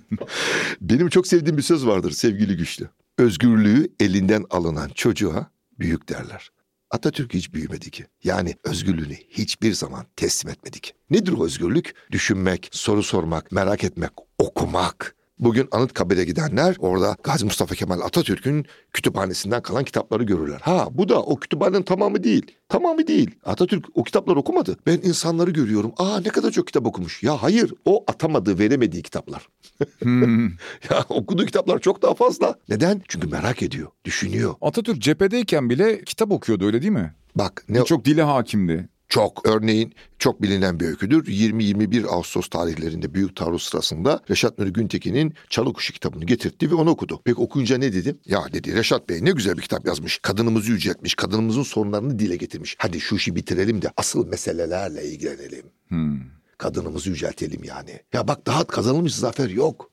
[0.80, 2.88] Benim çok sevdiğim bir söz vardır sevgili Güçlü.
[3.18, 6.50] Özgürlüğü elinden alınan çocuğa büyük derler.
[6.94, 8.04] Atatürk hiç büyümedi ki.
[8.24, 10.92] Yani özgürlüğünü hiçbir zaman teslim etmedi ki.
[11.10, 11.94] Nedir o özgürlük?
[12.10, 15.16] Düşünmek, soru sormak, merak etmek, okumak.
[15.44, 20.60] Bugün Anıtkabir'e gidenler orada Gazi Mustafa Kemal Atatürk'ün kütüphanesinden kalan kitapları görürler.
[20.62, 22.46] Ha bu da o kütüphanenin tamamı değil.
[22.68, 23.30] Tamamı değil.
[23.44, 24.76] Atatürk o kitapları okumadı.
[24.86, 25.92] Ben insanları görüyorum.
[25.96, 27.22] Aa ne kadar çok kitap okumuş.
[27.22, 29.48] Ya hayır o atamadığı veremediği kitaplar.
[30.02, 30.44] Hmm.
[30.90, 32.54] Ya okuduğu kitaplar çok daha fazla.
[32.68, 33.02] Neden?
[33.08, 34.54] Çünkü merak ediyor, düşünüyor.
[34.60, 37.14] Atatürk cephedeyken bile kitap okuyordu öyle değil mi?
[37.36, 38.88] Bak ne Birçok dile hakimdi.
[39.14, 41.26] Çok örneğin çok bilinen bir öyküdür.
[41.26, 46.90] 20-21 Ağustos tarihlerinde Büyük Taarruz sırasında Reşat Nuri Güntekin'in Çalı Kuşu kitabını getirtti ve onu
[46.90, 47.20] okudu.
[47.24, 48.16] Peki okuyunca ne dedi?
[48.26, 50.18] Ya dedi Reşat Bey ne güzel bir kitap yazmış.
[50.18, 52.76] Kadınımızı yüceltmiş, kadınımızın sorunlarını dile getirmiş.
[52.78, 55.66] Hadi şu işi bitirelim de asıl meselelerle ilgilenelim.
[55.88, 56.20] Hmm.
[56.58, 58.00] Kadınımızı yüceltelim yani.
[58.12, 59.90] Ya bak daha kazanılmış zafer yok.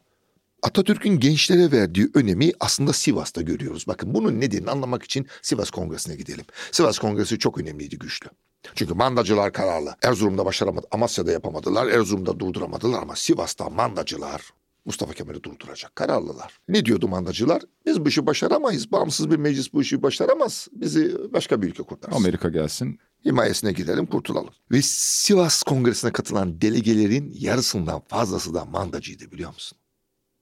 [0.64, 3.88] Atatürk'ün gençlere verdiği önemi aslında Sivas'ta görüyoruz.
[3.88, 6.46] Bakın bunun nedenini anlamak için Sivas Kongresi'ne gidelim.
[6.72, 8.30] Sivas Kongresi çok önemliydi, güçlü.
[8.76, 9.96] Çünkü mandacılar kararlı.
[10.04, 14.42] Erzurum'da başaramadı, Amasya'da yapamadılar, Erzurum'da durduramadılar ama Sivas'ta mandacılar
[14.86, 16.60] Mustafa Kemal'i durduracak kararlılar.
[16.68, 17.62] Ne diyordu mandacılar?
[17.86, 18.92] Biz bu işi başaramayız.
[18.92, 20.68] Bağımsız bir meclis bu işi başaramaz.
[20.72, 23.00] Bizi başka bir ülke kurtarsın Amerika gelsin.
[23.26, 24.54] himayesine girelim kurtulalım.
[24.72, 29.78] Ve Sivas Kongresi'ne katılan delegelerin yarısından fazlası da mandacıydı biliyor musun?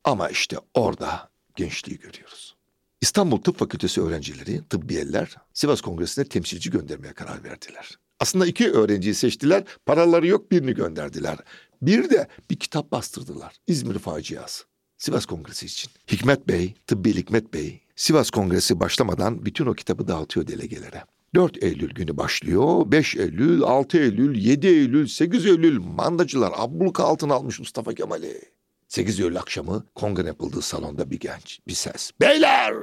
[0.04, 2.56] Ama işte orada gençliği görüyoruz.
[3.02, 8.00] İstanbul Tıp Fakültesi öğrencileri, tıbbiyeler Sivas Kongresi'ne temsilci göndermeye karar verdiler.
[8.20, 11.38] Aslında iki öğrenciyi seçtiler, paraları yok birini gönderdiler.
[11.82, 13.56] Bir de bir kitap bastırdılar.
[13.68, 14.64] İzmir Faciası.
[14.98, 15.92] Sivas Kongresi için.
[16.12, 21.04] Hikmet Bey, Tıbbi Hikmet Bey, Sivas Kongresi başlamadan bütün o kitabı dağıtıyor delegelere.
[21.36, 22.92] 4 Eylül günü başlıyor.
[22.92, 28.42] 5 Eylül, 6 Eylül, 7 Eylül, 8 Eylül mandacılar abluka altına almış Mustafa Kemal'i.
[28.88, 32.12] 8 Eylül akşamı kongre yapıldığı salonda bir genç, bir ses.
[32.22, 32.74] Beyler!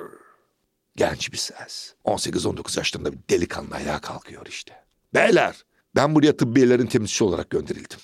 [0.97, 1.95] Genç bir ses.
[2.05, 4.86] 18-19 yaşlarında bir delikanlı ayağa kalkıyor işte.
[5.15, 5.65] Beyler!
[5.97, 7.99] Ben buraya tıbbiyelerin temsilcisi olarak gönderildim.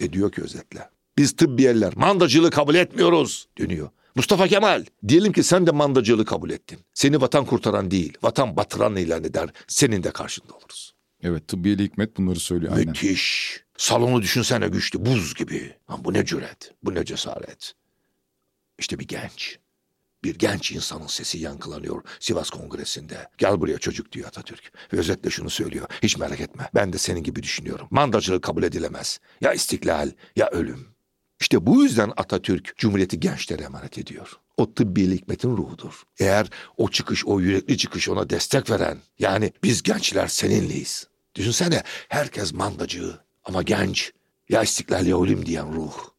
[0.00, 0.88] Ve diyor ki özetle.
[1.18, 3.90] Biz tıbbiyeler mandacılığı kabul etmiyoruz dönüyor.
[4.14, 6.78] Mustafa Kemal diyelim ki sen de mandacılığı kabul ettin.
[6.94, 9.50] Seni vatan kurtaran değil vatan batıran ilan eder.
[9.66, 10.94] Senin de karşında oluruz.
[11.22, 12.88] Evet tıbbiyeli hikmet bunları söylüyor aynen.
[12.88, 13.60] Müthiş.
[13.76, 15.74] Salonu düşünsene güçlü buz gibi.
[15.90, 17.74] Lan bu ne cüret bu ne cesaret.
[18.78, 19.58] İşte bir genç.
[20.24, 23.28] Bir genç insanın sesi yankılanıyor Sivas Kongresi'nde.
[23.38, 24.72] Gel buraya çocuk diyor Atatürk.
[24.92, 25.86] Ve özetle şunu söylüyor.
[26.02, 26.70] Hiç merak etme.
[26.74, 27.88] Ben de senin gibi düşünüyorum.
[27.90, 29.18] Mandacılık kabul edilemez.
[29.40, 30.86] Ya istiklal ya ölüm.
[31.40, 34.32] İşte bu yüzden Atatürk Cumhuriyeti gençlere emanet ediyor.
[34.56, 36.02] O tıbbi hikmetin ruhudur.
[36.18, 41.08] Eğer o çıkış, o yürekli çıkış ona destek veren, yani biz gençler seninleyiz.
[41.34, 44.12] Düşünsene herkes mandacı ama genç,
[44.48, 46.13] ya istiklal ya ölüm diyen ruh.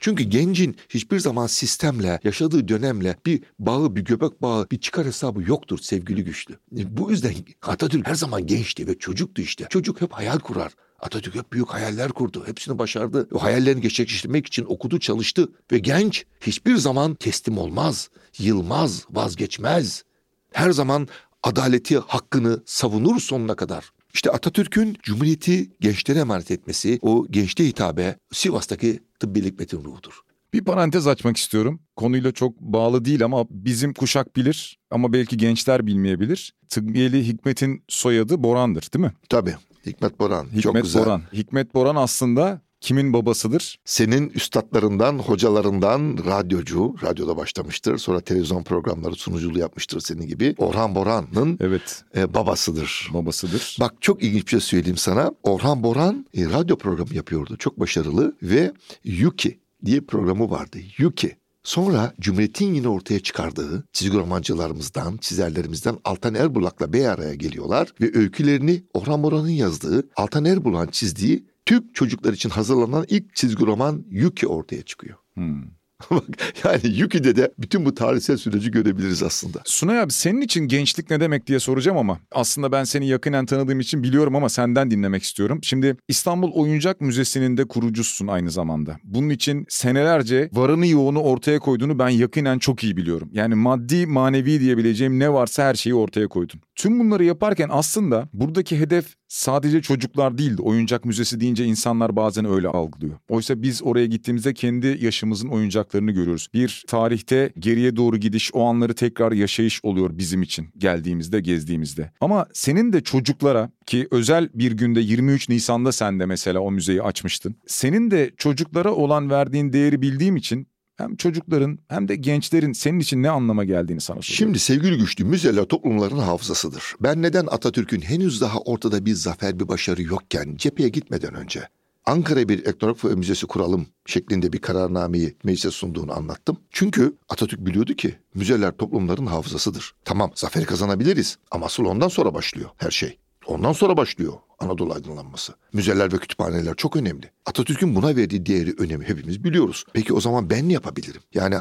[0.00, 5.42] Çünkü gencin hiçbir zaman sistemle, yaşadığı dönemle bir bağı, bir göbek bağı, bir çıkar hesabı
[5.42, 6.58] yoktur sevgili güçlü.
[6.70, 9.66] Bu yüzden Atatürk her zaman gençti ve çocuktu işte.
[9.70, 10.72] Çocuk hep hayal kurar.
[11.00, 12.42] Atatürk hep büyük hayaller kurdu.
[12.46, 13.28] Hepsini başardı.
[13.32, 15.48] O hayallerini gerçekleştirmek için okudu, çalıştı.
[15.72, 20.04] Ve genç hiçbir zaman teslim olmaz, yılmaz, vazgeçmez.
[20.52, 21.08] Her zaman
[21.42, 23.90] adaleti, hakkını savunur sonuna kadar.
[24.14, 30.20] İşte Atatürk'ün Cumhuriyeti gençlere emanet etmesi, o gençliğe hitabe Sivas'taki tıbbi hikmetin ruhudur.
[30.52, 31.80] Bir parantez açmak istiyorum.
[31.96, 36.54] Konuyla çok bağlı değil ama bizim kuşak bilir ama belki gençler bilmeyebilir.
[36.68, 39.12] Tıbbiyeli Hikmet'in soyadı Boran'dır değil mi?
[39.28, 39.54] Tabii.
[39.86, 40.44] Hikmet Boran.
[40.46, 41.02] Hikmet Çok güzel.
[41.04, 41.22] Boran.
[41.32, 43.78] Hikmet Boran aslında kimin babasıdır?
[43.84, 47.98] Senin üstadlarından, hocalarından radyocu, radyoda başlamıştır.
[47.98, 50.54] Sonra televizyon programları sunuculuğu yapmıştır senin gibi.
[50.58, 53.10] Orhan Boran'ın Evet, e, babasıdır.
[53.14, 53.76] babasıdır.
[53.80, 55.32] Bak çok ilginç bir şey söyleyeyim sana.
[55.42, 57.56] Orhan Boran e, radyo programı yapıyordu.
[57.58, 58.72] Çok başarılı ve
[59.04, 60.78] Yuki diye programı vardı.
[60.98, 61.36] Yuki.
[61.62, 68.82] Sonra Cumhuriyet'in yine ortaya çıkardığı çizgi romancılarımızdan, çizerlerimizden Altan Erbulak'la bir araya geliyorlar ve öykülerini
[68.94, 74.82] Orhan Boran'ın yazdığı, Altan Erbulak'ın çizdiği Türk çocuklar için hazırlanan ilk çizgi roman Yuki ortaya
[74.82, 75.16] çıkıyor.
[75.34, 75.62] Hmm.
[76.10, 76.24] Bak
[76.64, 79.58] yani Yuki'de de bütün bu tarihsel süreci görebiliriz aslında.
[79.64, 83.80] Sunay abi senin için gençlik ne demek diye soracağım ama aslında ben seni yakinen tanıdığım
[83.80, 85.58] için biliyorum ama senden dinlemek istiyorum.
[85.62, 88.96] Şimdi İstanbul Oyuncak Müzesi'nin de kurucusun aynı zamanda.
[89.04, 93.28] Bunun için senelerce varını yoğunu ortaya koyduğunu ben yakinen çok iyi biliyorum.
[93.32, 96.60] Yani maddi manevi diyebileceğim ne varsa her şeyi ortaya koydun.
[96.74, 100.62] Tüm bunları yaparken aslında buradaki hedef sadece çocuklar değildi.
[100.62, 103.18] Oyuncak müzesi deyince insanlar bazen öyle algılıyor.
[103.28, 106.48] Oysa biz oraya gittiğimizde kendi yaşımızın oyuncaklarını görüyoruz.
[106.54, 112.12] Bir tarihte geriye doğru gidiş, o anları tekrar yaşayış oluyor bizim için geldiğimizde, gezdiğimizde.
[112.20, 117.02] Ama senin de çocuklara ki özel bir günde 23 Nisan'da sen de mesela o müzeyi
[117.02, 117.56] açmıştın.
[117.66, 120.66] Senin de çocuklara olan verdiğin değeri bildiğim için
[121.00, 124.36] hem çocukların hem de gençlerin senin için ne anlama geldiğini sana soruyorum.
[124.36, 126.82] Şimdi sevgili güçlü müzeler toplumların hafızasıdır.
[127.00, 131.68] Ben neden Atatürk'ün henüz daha ortada bir zafer bir başarı yokken cepheye gitmeden önce
[132.06, 136.56] Ankara bir etnograf müzesi kuralım şeklinde bir kararnameyi meclise sunduğunu anlattım.
[136.70, 139.94] Çünkü Atatürk biliyordu ki müzeler toplumların hafızasıdır.
[140.04, 143.18] Tamam zafer kazanabiliriz ama asıl ondan sonra başlıyor her şey.
[143.50, 145.54] Ondan sonra başlıyor Anadolu aydınlanması.
[145.72, 147.30] Müzeler ve kütüphaneler çok önemli.
[147.46, 149.84] Atatürk'ün buna verdiği değeri, önemi hepimiz biliyoruz.
[149.92, 151.20] Peki o zaman ben ne yapabilirim?
[151.34, 151.56] Yani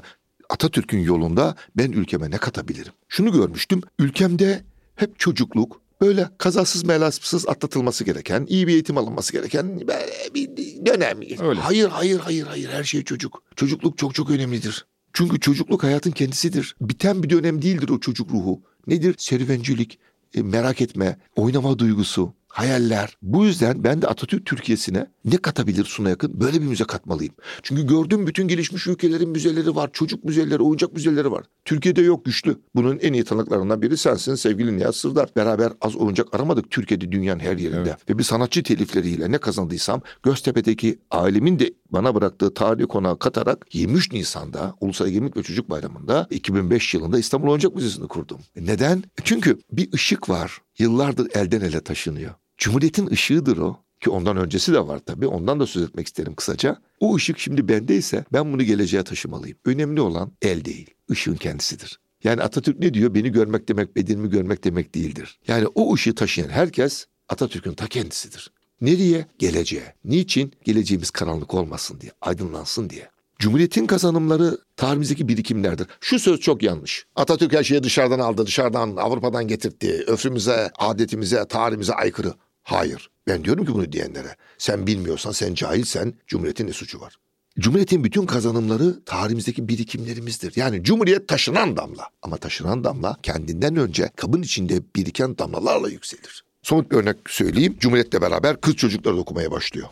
[0.50, 2.94] Atatürk'ün yolunda ben ülkeme ne katabilirim?
[3.08, 3.82] Şunu görmüştüm.
[4.00, 4.64] Ülkemde
[4.96, 9.80] hep çocukluk, böyle kazasız melasız atlatılması gereken, iyi bir eğitim alınması gereken
[10.36, 10.50] bir
[10.86, 11.18] dönem.
[11.40, 11.60] Öyle.
[11.60, 12.70] Hayır, hayır, hayır, hayır.
[12.70, 13.44] Her şey çocuk.
[13.56, 14.86] Çocukluk çok çok önemlidir.
[15.14, 16.76] Çünkü çocukluk hayatın kendisidir.
[16.82, 18.62] Biten bir dönem değildir o çocuk ruhu.
[18.88, 19.16] Nedir?
[19.18, 20.00] Serüvencilik,
[20.36, 23.18] merak etme, oynama duygusu, hayaller.
[23.22, 26.42] Bu yüzden ben de Atatürk Türkiye'sine ne katabilir Suna yakın?
[26.42, 27.34] Böyle bir müze katmalıyım.
[27.64, 29.90] Çünkü gördüğüm bütün gelişmiş ülkelerin müzeleri var.
[29.94, 31.46] Çocuk müzeleri, oyuncak müzeleri var.
[31.66, 32.58] Türkiye'de yok güçlü.
[32.76, 35.30] Bunun en iyi tanıklarından biri sensin sevgili Nihat Sırdar.
[35.36, 37.90] Beraber az oyuncak aramadık Türkiye'de dünyanın her yerinde.
[37.90, 38.10] Evet.
[38.10, 44.14] Ve bir sanatçı telifleriyle ne kazandıysam Göztepe'deki ailemin de bana bıraktığı tarihi konağı katarak 23
[44.14, 48.40] Nisan'da Ulusal Egemenlik ve Çocuk Bayramı'nda 2005 yılında İstanbul Oyuncak Müzesi'ni kurdum.
[48.56, 49.04] Neden?
[49.24, 50.62] Çünkü bir ışık var.
[50.80, 52.34] Yıllardır elden ele taşınıyor.
[52.58, 53.78] Cumhuriyetin ışığıdır o.
[54.00, 55.28] Ki ondan öncesi de var tabii.
[55.28, 56.82] Ondan da söz etmek isterim kısaca.
[57.00, 59.58] O ışık şimdi bendeyse ben bunu geleceğe taşımalıyım.
[59.66, 62.00] Önemli olan el değil, ışığın kendisidir.
[62.24, 63.14] Yani Atatürk ne diyor?
[63.14, 65.40] Beni görmek demek bedenimi görmek demek değildir.
[65.48, 68.52] Yani o ışığı taşıyan herkes Atatürk'ün ta kendisidir.
[68.82, 69.26] Nereye?
[69.40, 69.94] Geleceğe.
[70.06, 70.54] Niçin?
[70.64, 73.10] Geleceğimiz karanlık olmasın diye, aydınlansın diye.
[73.40, 75.88] Cumhuriyetin kazanımları tarihimizdeki birikimlerdir.
[76.02, 77.06] Şu söz çok yanlış.
[77.16, 80.04] Atatürk her şeyi dışarıdan aldı, dışarıdan, Avrupa'dan getirdi.
[80.08, 82.34] Öfrümüze, adetimize, tarihimize aykırı.
[82.64, 83.10] Hayır.
[83.28, 84.36] Ben diyorum ki bunu diyenlere.
[84.58, 87.16] Sen bilmiyorsan, sen cahilsen Cumhuriyet'in ne suçu var?
[87.60, 90.54] Cumhuriyetin bütün kazanımları tarihimizdeki birikimlerimizdir.
[90.56, 92.08] Yani Cumhuriyet taşınan damla.
[92.22, 96.44] Ama taşınan damla kendinden önce kabın içinde biriken damlalarla yükselir.
[96.62, 97.76] Somut bir örnek söyleyeyim.
[97.80, 99.88] Cumhuriyet'le beraber kız çocukları okumaya başlıyor.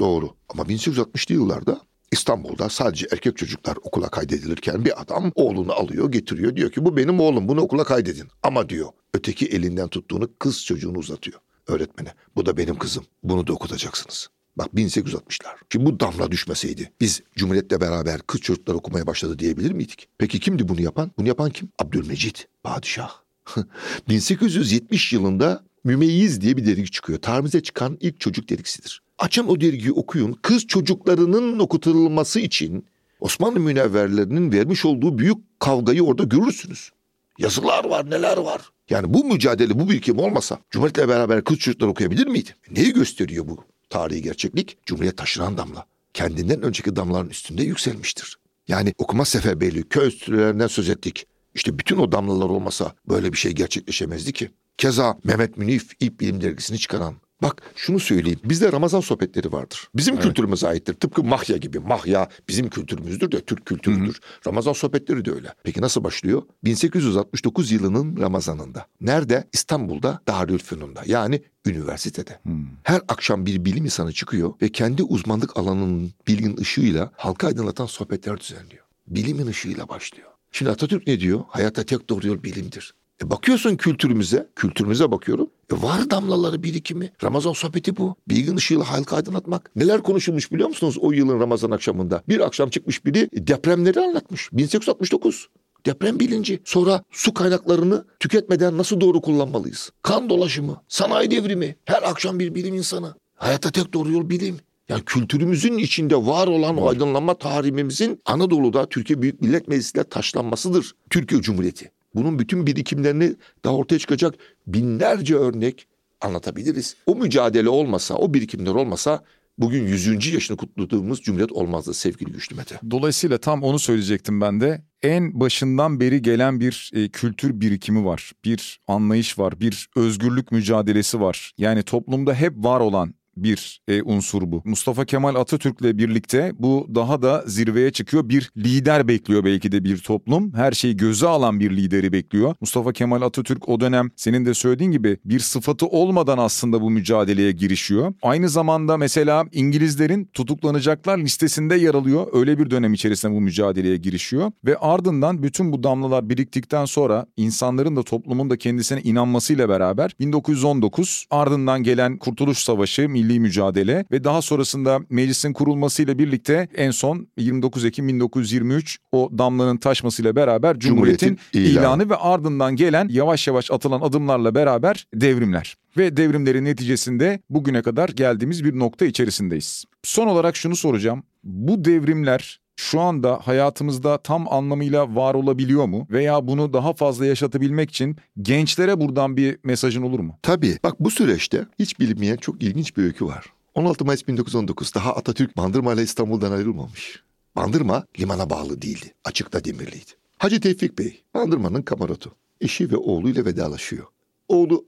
[0.00, 0.34] Doğru.
[0.48, 1.80] Ama 1860'lı yıllarda
[2.12, 7.20] İstanbul'da sadece erkek çocuklar okula kaydedilirken bir adam oğlunu alıyor getiriyor diyor ki bu benim
[7.20, 8.28] oğlum bunu okula kaydedin.
[8.42, 12.14] Ama diyor öteki elinden tuttuğunu kız çocuğunu uzatıyor öğretmene.
[12.36, 14.28] Bu da benim kızım bunu da okutacaksınız.
[14.56, 15.54] Bak 1860'lar.
[15.72, 20.08] Şimdi bu damla düşmeseydi biz Cumhuriyet'le beraber kız çocuklar okumaya başladı diyebilir miydik?
[20.18, 21.10] Peki kimdi bunu yapan?
[21.18, 21.68] Bunu yapan kim?
[21.78, 23.12] Abdülmecit, padişah.
[24.08, 27.18] 1870 yılında Mümeyyiz diye bir dergi çıkıyor.
[27.22, 29.01] Tarihimize çıkan ilk çocuk dergisidir.
[29.18, 30.38] Açın o dergiyi okuyun.
[30.42, 32.86] Kız çocuklarının okutulması için
[33.20, 36.90] Osmanlı münevverlerinin vermiş olduğu büyük kavgayı orada görürsünüz.
[37.38, 38.60] Yazılar var, neler var.
[38.90, 42.50] Yani bu mücadele, bu birikim olmasa Cumhuriyet'le beraber kız çocuklar okuyabilir miydi?
[42.70, 44.86] Neyi gösteriyor bu tarihi gerçeklik?
[44.86, 45.86] Cumhuriyet taşıran damla.
[46.14, 48.36] Kendinden önceki damların üstünde yükselmiştir.
[48.68, 51.26] Yani okuma seferberliği, köy enstitülerinden söz ettik.
[51.54, 54.50] İşte bütün o damlalar olmasa böyle bir şey gerçekleşemezdi ki.
[54.78, 57.14] Keza Mehmet Münif ilk bilim dergisini çıkaran.
[57.42, 58.40] Bak şunu söyleyeyim.
[58.44, 59.88] Bizde Ramazan sohbetleri vardır.
[59.96, 60.24] Bizim evet.
[60.24, 60.94] kültürümüze aittir.
[60.94, 61.78] Tıpkı Mahya gibi.
[61.78, 64.14] Mahya bizim kültürümüzdür de Türk kültürüdür.
[64.14, 64.46] Hı-hı.
[64.46, 65.54] Ramazan sohbetleri de öyle.
[65.64, 66.42] Peki nasıl başlıyor?
[66.64, 68.86] 1869 yılının Ramazanında.
[69.00, 69.48] Nerede?
[69.52, 71.02] İstanbul'da Darülfünun'da.
[71.06, 72.40] Yani üniversitede.
[72.42, 72.66] Hmm.
[72.82, 78.40] Her akşam bir bilim insanı çıkıyor ve kendi uzmanlık alanının bilgin ışığıyla halka aydınlatan sohbetler
[78.40, 78.84] düzenliyor.
[79.08, 80.28] Bilimin ışığıyla başlıyor.
[80.52, 81.44] Şimdi Atatürk ne diyor?
[81.48, 82.94] Hayatta tek doğru yol bilimdir.
[83.22, 85.50] E bakıyorsun kültürümüze, kültürümüze bakıyorum.
[85.72, 87.12] E var damlaları birikimi.
[87.24, 88.16] Ramazan sohbeti bu.
[88.28, 89.70] Bilgin ışığıyla halka aydınlatmak.
[89.76, 92.22] Neler konuşulmuş biliyor musunuz o yılın Ramazan akşamında?
[92.28, 94.48] Bir akşam çıkmış biri depremleri anlatmış.
[94.52, 95.48] 1869
[95.86, 96.60] deprem bilinci.
[96.64, 99.90] Sonra su kaynaklarını tüketmeden nasıl doğru kullanmalıyız?
[100.02, 101.76] Kan dolaşımı, sanayi devrimi.
[101.84, 103.14] Her akşam bir bilim insanı.
[103.34, 104.56] Hayatta tek doğru yol bilim.
[104.88, 110.92] Yani kültürümüzün içinde var olan o aydınlanma tarihimizin Anadolu'da Türkiye Büyük Millet Meclisi'yle taşlanmasıdır.
[111.10, 111.90] Türkiye Cumhuriyeti.
[112.14, 114.34] Bunun bütün birikimlerini daha ortaya çıkacak
[114.66, 115.86] binlerce örnek
[116.20, 116.96] anlatabiliriz.
[117.06, 119.24] O mücadele olmasa, o birikimler olmasa
[119.58, 120.32] bugün 100.
[120.34, 122.78] yaşını kutladığımız Cumhuriyet olmazdı sevgili Güçlü Mete.
[122.90, 124.82] Dolayısıyla tam onu söyleyecektim ben de.
[125.02, 128.32] En başından beri gelen bir e, kültür birikimi var.
[128.44, 131.52] Bir anlayış var, bir özgürlük mücadelesi var.
[131.58, 134.62] Yani toplumda hep var olan bir e, unsur bu.
[134.64, 138.28] Mustafa Kemal Atatürk'le birlikte bu daha da zirveye çıkıyor.
[138.28, 140.54] Bir lider bekliyor belki de bir toplum.
[140.54, 142.54] Her şeyi göze alan bir lideri bekliyor.
[142.60, 147.52] Mustafa Kemal Atatürk o dönem senin de söylediğin gibi bir sıfatı olmadan aslında bu mücadeleye
[147.52, 148.14] girişiyor.
[148.22, 152.26] Aynı zamanda mesela İngilizlerin tutuklanacaklar listesinde yer alıyor.
[152.32, 157.96] Öyle bir dönem içerisinde bu mücadeleye girişiyor ve ardından bütün bu damlalar biriktikten sonra insanların
[157.96, 164.42] da toplumun da kendisine inanmasıyla beraber 1919 ardından gelen Kurtuluş Savaşı, milli mücadele ve daha
[164.42, 171.60] sonrasında meclisin kurulmasıyla birlikte en son 29 Ekim 1923 o damlanın taşmasıyla beraber Cumhuriyet'in, Cumhuriyet'in
[171.60, 171.82] ilanı.
[171.82, 178.08] ilanı ve ardından gelen yavaş yavaş atılan adımlarla beraber devrimler ve devrimlerin neticesinde bugüne kadar
[178.08, 179.84] geldiğimiz bir nokta içerisindeyiz.
[180.02, 181.22] Son olarak şunu soracağım.
[181.44, 186.06] Bu devrimler şu anda hayatımızda tam anlamıyla var olabiliyor mu?
[186.10, 190.38] Veya bunu daha fazla yaşatabilmek için gençlere buradan bir mesajın olur mu?
[190.42, 190.78] Tabii.
[190.84, 193.46] Bak bu süreçte hiç bilinmeyen çok ilginç bir öykü var.
[193.74, 197.22] 16 Mayıs 1919 daha Atatürk Bandırma ile İstanbul'dan ayrılmamış.
[197.56, 199.14] Bandırma limana bağlı değildi.
[199.24, 200.10] Açıkta demirliydi.
[200.38, 202.34] Hacı Tevfik Bey Bandırma'nın kamarotu.
[202.60, 204.06] Eşi ve oğluyla vedalaşıyor.
[204.48, 204.84] Oğlu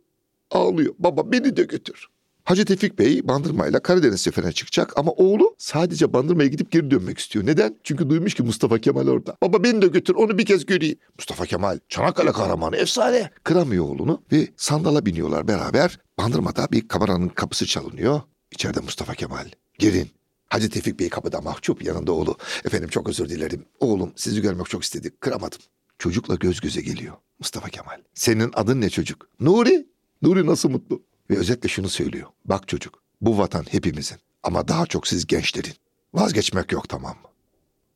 [0.50, 0.94] ağlıyor.
[0.98, 2.08] Baba beni de götür.
[2.44, 7.18] Hacı Tevfik Bey Bandırma ile Karadeniz seferine çıkacak ama oğlu sadece Bandırma'ya gidip geri dönmek
[7.18, 7.46] istiyor.
[7.46, 7.76] Neden?
[7.84, 9.36] Çünkü duymuş ki Mustafa Kemal orada.
[9.42, 10.98] Baba beni de götür onu bir kez göreyim.
[11.18, 13.30] Mustafa Kemal Çanakkale kahramanı efsane.
[13.44, 15.98] Kıramıyor oğlunu ve sandala biniyorlar beraber.
[16.18, 18.20] Bandırma'da bir kameranın kapısı çalınıyor.
[18.52, 19.46] İçeride Mustafa Kemal.
[19.78, 20.08] Girin.
[20.48, 22.36] Hacı Tevfik Bey kapıda mahcup yanında oğlu.
[22.64, 23.64] Efendim çok özür dilerim.
[23.80, 25.20] Oğlum sizi görmek çok istedik.
[25.20, 25.58] Kıramadım.
[25.98, 27.14] Çocukla göz göze geliyor.
[27.38, 28.00] Mustafa Kemal.
[28.14, 29.28] Senin adın ne çocuk?
[29.40, 29.86] Nuri.
[30.22, 31.02] Nuri nasıl mutlu?
[31.30, 32.28] Ve özetle şunu söylüyor.
[32.44, 35.74] Bak çocuk bu vatan hepimizin ama daha çok siz gençlerin.
[36.14, 37.28] Vazgeçmek yok tamam mı?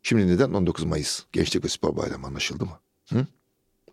[0.02, 2.78] Şimdi neden 19 Mayıs Gençlik ve Spor Bayramı anlaşıldı mı?
[3.08, 3.26] Hı?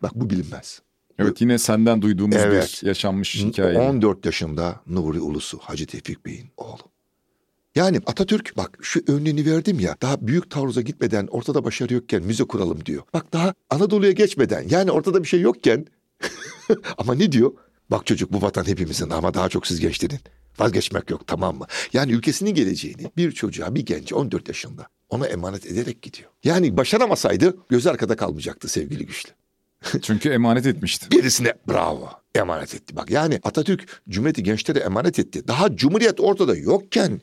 [0.01, 0.81] Bak bu bilinmez.
[1.19, 2.79] Evet yine senden duyduğumuz evet.
[2.83, 3.77] bir yaşanmış hikaye.
[3.77, 6.81] 14 yaşında Nuri Ulusu Hacı Tevfik Bey'in oğlu.
[7.75, 12.43] Yani Atatürk bak şu örneğini verdim ya daha büyük taarruza gitmeden ortada başarı yokken müze
[12.43, 13.03] kuralım diyor.
[13.13, 15.85] Bak daha Anadolu'ya geçmeden yani ortada bir şey yokken
[16.97, 17.51] ama ne diyor?
[17.91, 20.19] Bak çocuk bu vatan hepimizin ama daha çok siz gençlerin.
[20.59, 21.65] Vazgeçmek yok tamam mı?
[21.93, 26.29] Yani ülkesinin geleceğini bir çocuğa bir genç 14 yaşında ona emanet ederek gidiyor.
[26.43, 29.31] Yani başaramasaydı göz arkada kalmayacaktı sevgili güçlü.
[30.01, 31.11] Çünkü emanet etmişti.
[31.11, 32.95] Birisine bravo emanet etti.
[32.95, 35.47] Bak yani Atatürk Cumhuriyeti gençlere emanet etti.
[35.47, 37.21] Daha Cumhuriyet ortada yokken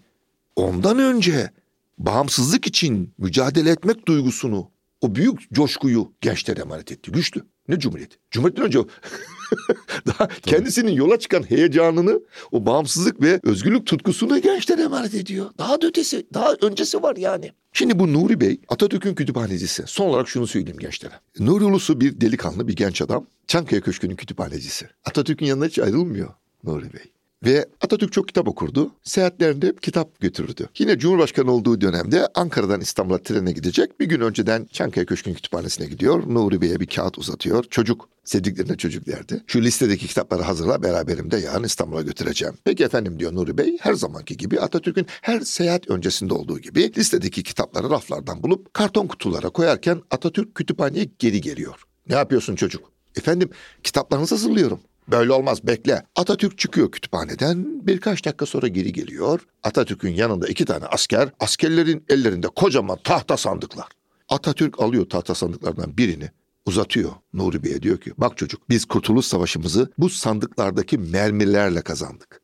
[0.57, 1.51] ondan önce
[1.99, 4.71] bağımsızlık için mücadele etmek duygusunu,
[5.01, 7.13] o büyük coşkuyu gençlere emanet etti.
[7.13, 7.43] Güçlü.
[7.69, 8.19] Ne Cumhuriyet?
[8.31, 8.79] Cumhuriyetten önce
[10.07, 12.21] daha kendisinin yola çıkan heyecanını,
[12.53, 15.51] o bağımsızlık ve özgürlük tutkusunu gençlere emanet ediyor.
[15.59, 17.53] Daha da ötesi, daha öncesi var yani.
[17.73, 19.83] Şimdi bu Nuri Bey Atatürk'ün kütüphanecisi.
[19.87, 21.15] Son olarak şunu söyleyeyim gençlere.
[21.39, 23.27] Nuri Ulusu bir delikanlı, bir genç adam.
[23.47, 24.89] Çankaya Köşkü'nün kütüphanecisi.
[25.05, 26.29] Atatürk'ün yanına hiç ayrılmıyor
[26.65, 27.13] Nuri Bey.
[27.45, 28.91] Ve Atatürk çok kitap okurdu.
[29.03, 30.69] Seyahatlerinde hep kitap götürürdü.
[30.79, 34.01] Yine Cumhurbaşkanı olduğu dönemde Ankara'dan İstanbul'a trene gidecek.
[34.01, 36.23] Bir gün önceden Çankaya Köşkü'nün kütüphanesine gidiyor.
[36.27, 37.65] Nuri Bey'e bir kağıt uzatıyor.
[37.65, 39.43] Çocuk, sevdiklerine çocuk derdi.
[39.47, 42.55] Şu listedeki kitapları hazırla beraberimde yarın İstanbul'a götüreceğim.
[42.65, 43.79] Peki efendim diyor Nuri Bey.
[43.81, 49.51] Her zamanki gibi Atatürk'ün her seyahat öncesinde olduğu gibi listedeki kitapları raflardan bulup karton kutulara
[49.51, 51.83] koyarken Atatürk kütüphaneye geri geliyor.
[52.09, 52.93] Ne yapıyorsun çocuk?
[53.17, 53.51] Efendim
[53.83, 54.81] kitaplarınızı hazırlıyorum.
[55.09, 56.07] Böyle olmaz bekle.
[56.17, 59.41] Atatürk çıkıyor kütüphaneden birkaç dakika sonra geri geliyor.
[59.63, 61.29] Atatürk'ün yanında iki tane asker.
[61.41, 63.89] Askerlerin ellerinde kocaman tahta sandıklar.
[64.29, 66.31] Atatürk alıyor tahta sandıklardan birini
[66.67, 72.41] uzatıyor Nuri Bey'e diyor ki bak çocuk biz Kurtuluş Savaşımızı bu sandıklardaki mermilerle kazandık.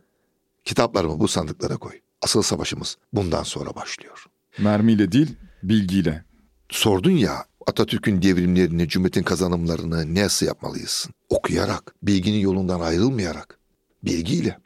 [0.64, 2.00] Kitaplarımı bu sandıklara koy.
[2.22, 4.24] Asıl savaşımız bundan sonra başlıyor.
[4.58, 6.24] Mermiyle değil bilgiyle.
[6.70, 11.08] Sordun ya Atatürk'ün devrimlerini, Cumhuriyet'in kazanımlarını nasıl yapmalıyız?
[11.28, 13.58] Okuyarak, bilginin yolundan ayrılmayarak,
[14.04, 14.58] bilgiyle.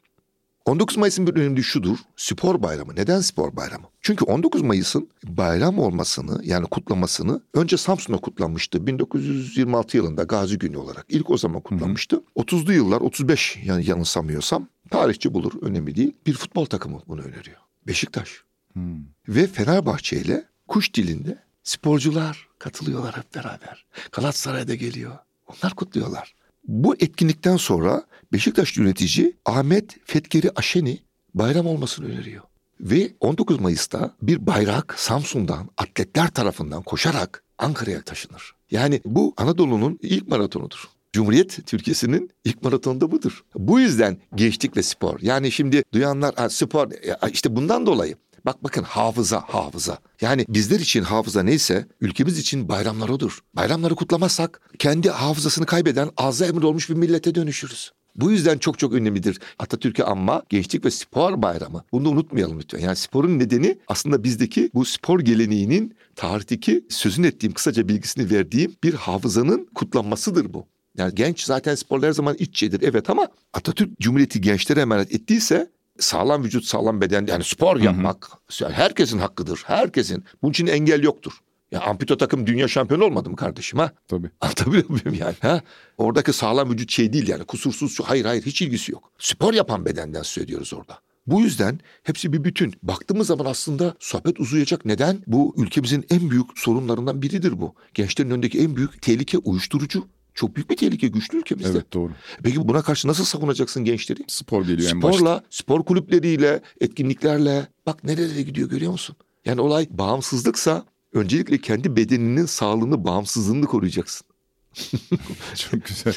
[0.65, 2.95] 19 Mayıs'ın bir önemli şudur, spor bayramı.
[2.95, 3.85] Neden spor bayramı?
[4.01, 8.87] Çünkü 19 Mayıs'ın bayram olmasını yani kutlamasını önce Samsun'da kutlanmıştı.
[8.87, 12.15] 1926 yılında Gazi Günü olarak ilk o zaman kutlanmıştı.
[12.15, 12.43] Hı hı.
[12.43, 16.15] 30'lu yıllar 35 yani yanılsamıyorsam tarihçi bulur önemli değil.
[16.27, 17.57] Bir futbol takımı bunu öneriyor.
[17.87, 18.43] Beşiktaş.
[18.73, 18.79] Hı.
[19.27, 23.85] Ve Fenerbahçe ile kuş dilinde sporcular katılıyorlar hep beraber.
[24.11, 25.17] Galatasaray'da geliyor.
[25.47, 26.35] Onlar kutluyorlar.
[26.67, 30.99] Bu etkinlikten sonra Beşiktaş yönetici Ahmet Fetkeri Aşeni
[31.33, 32.43] bayram olmasını öneriyor.
[32.79, 38.55] Ve 19 Mayıs'ta bir bayrak Samsun'dan atletler tarafından koşarak Ankara'ya taşınır.
[38.71, 40.89] Yani bu Anadolu'nun ilk maratonudur.
[41.13, 43.43] Cumhuriyet Türkiye'sinin ilk maratonu da budur.
[43.55, 45.19] Bu yüzden gençlik ve spor.
[45.21, 46.87] Yani şimdi duyanlar spor
[47.31, 49.97] işte bundan dolayı Bak bakın hafıza hafıza.
[50.21, 53.39] Yani bizler için hafıza neyse ülkemiz için bayramlar odur.
[53.53, 57.91] Bayramları kutlamazsak kendi hafızasını kaybeden Alzheimer olmuş bir millete dönüşürüz.
[58.15, 61.83] Bu yüzden çok çok önemlidir Atatürk'e anma, gençlik ve spor bayramı.
[61.91, 62.79] Bunu da unutmayalım lütfen.
[62.79, 68.93] Yani sporun nedeni aslında bizdeki bu spor geleneğinin tarihteki sözün ettiğim kısaca bilgisini verdiğim bir
[68.93, 70.67] hafızanın kutlanmasıdır bu.
[70.97, 76.43] Yani genç zaten sporlar her zaman iççedir evet ama Atatürk Cumhuriyeti gençlere emanet ettiyse sağlam
[76.43, 78.29] vücut, sağlam beden yani spor yapmak
[78.59, 78.69] hı hı.
[78.69, 79.63] herkesin hakkıdır.
[79.65, 80.23] Herkesin.
[80.41, 81.31] Bunun için engel yoktur.
[81.71, 83.91] Ya ampito takım dünya şampiyonu olmadı mı kardeşim ha?
[84.07, 84.29] Tabii.
[84.41, 85.35] Anlatabiliyor muyum yani?
[85.41, 85.61] Ha?
[85.97, 89.11] Oradaki sağlam vücut şey değil yani kusursuz şu hayır hayır hiç ilgisi yok.
[89.19, 90.99] Spor yapan bedenden söylüyoruz orada.
[91.27, 92.73] Bu yüzden hepsi bir bütün.
[92.83, 94.85] Baktığımız zaman aslında sohbet uzayacak.
[94.85, 95.23] Neden?
[95.27, 97.75] Bu ülkemizin en büyük sorunlarından biridir bu.
[97.93, 100.07] Gençlerin önündeki en büyük tehlike uyuşturucu.
[100.35, 101.69] Çok büyük bir tehlike güçlü ülkemizde.
[101.71, 102.11] Evet doğru.
[102.43, 104.19] Peki buna karşı nasıl savunacaksın gençleri?
[104.27, 105.43] Spor geliyor Sporla, en başta.
[105.49, 107.67] spor kulüpleriyle, etkinliklerle.
[107.85, 109.15] Bak nerelere gidiyor görüyor musun?
[109.45, 114.27] Yani olay bağımsızlıksa öncelikle kendi bedeninin sağlığını, bağımsızlığını koruyacaksın.
[115.55, 116.13] Çok güzel.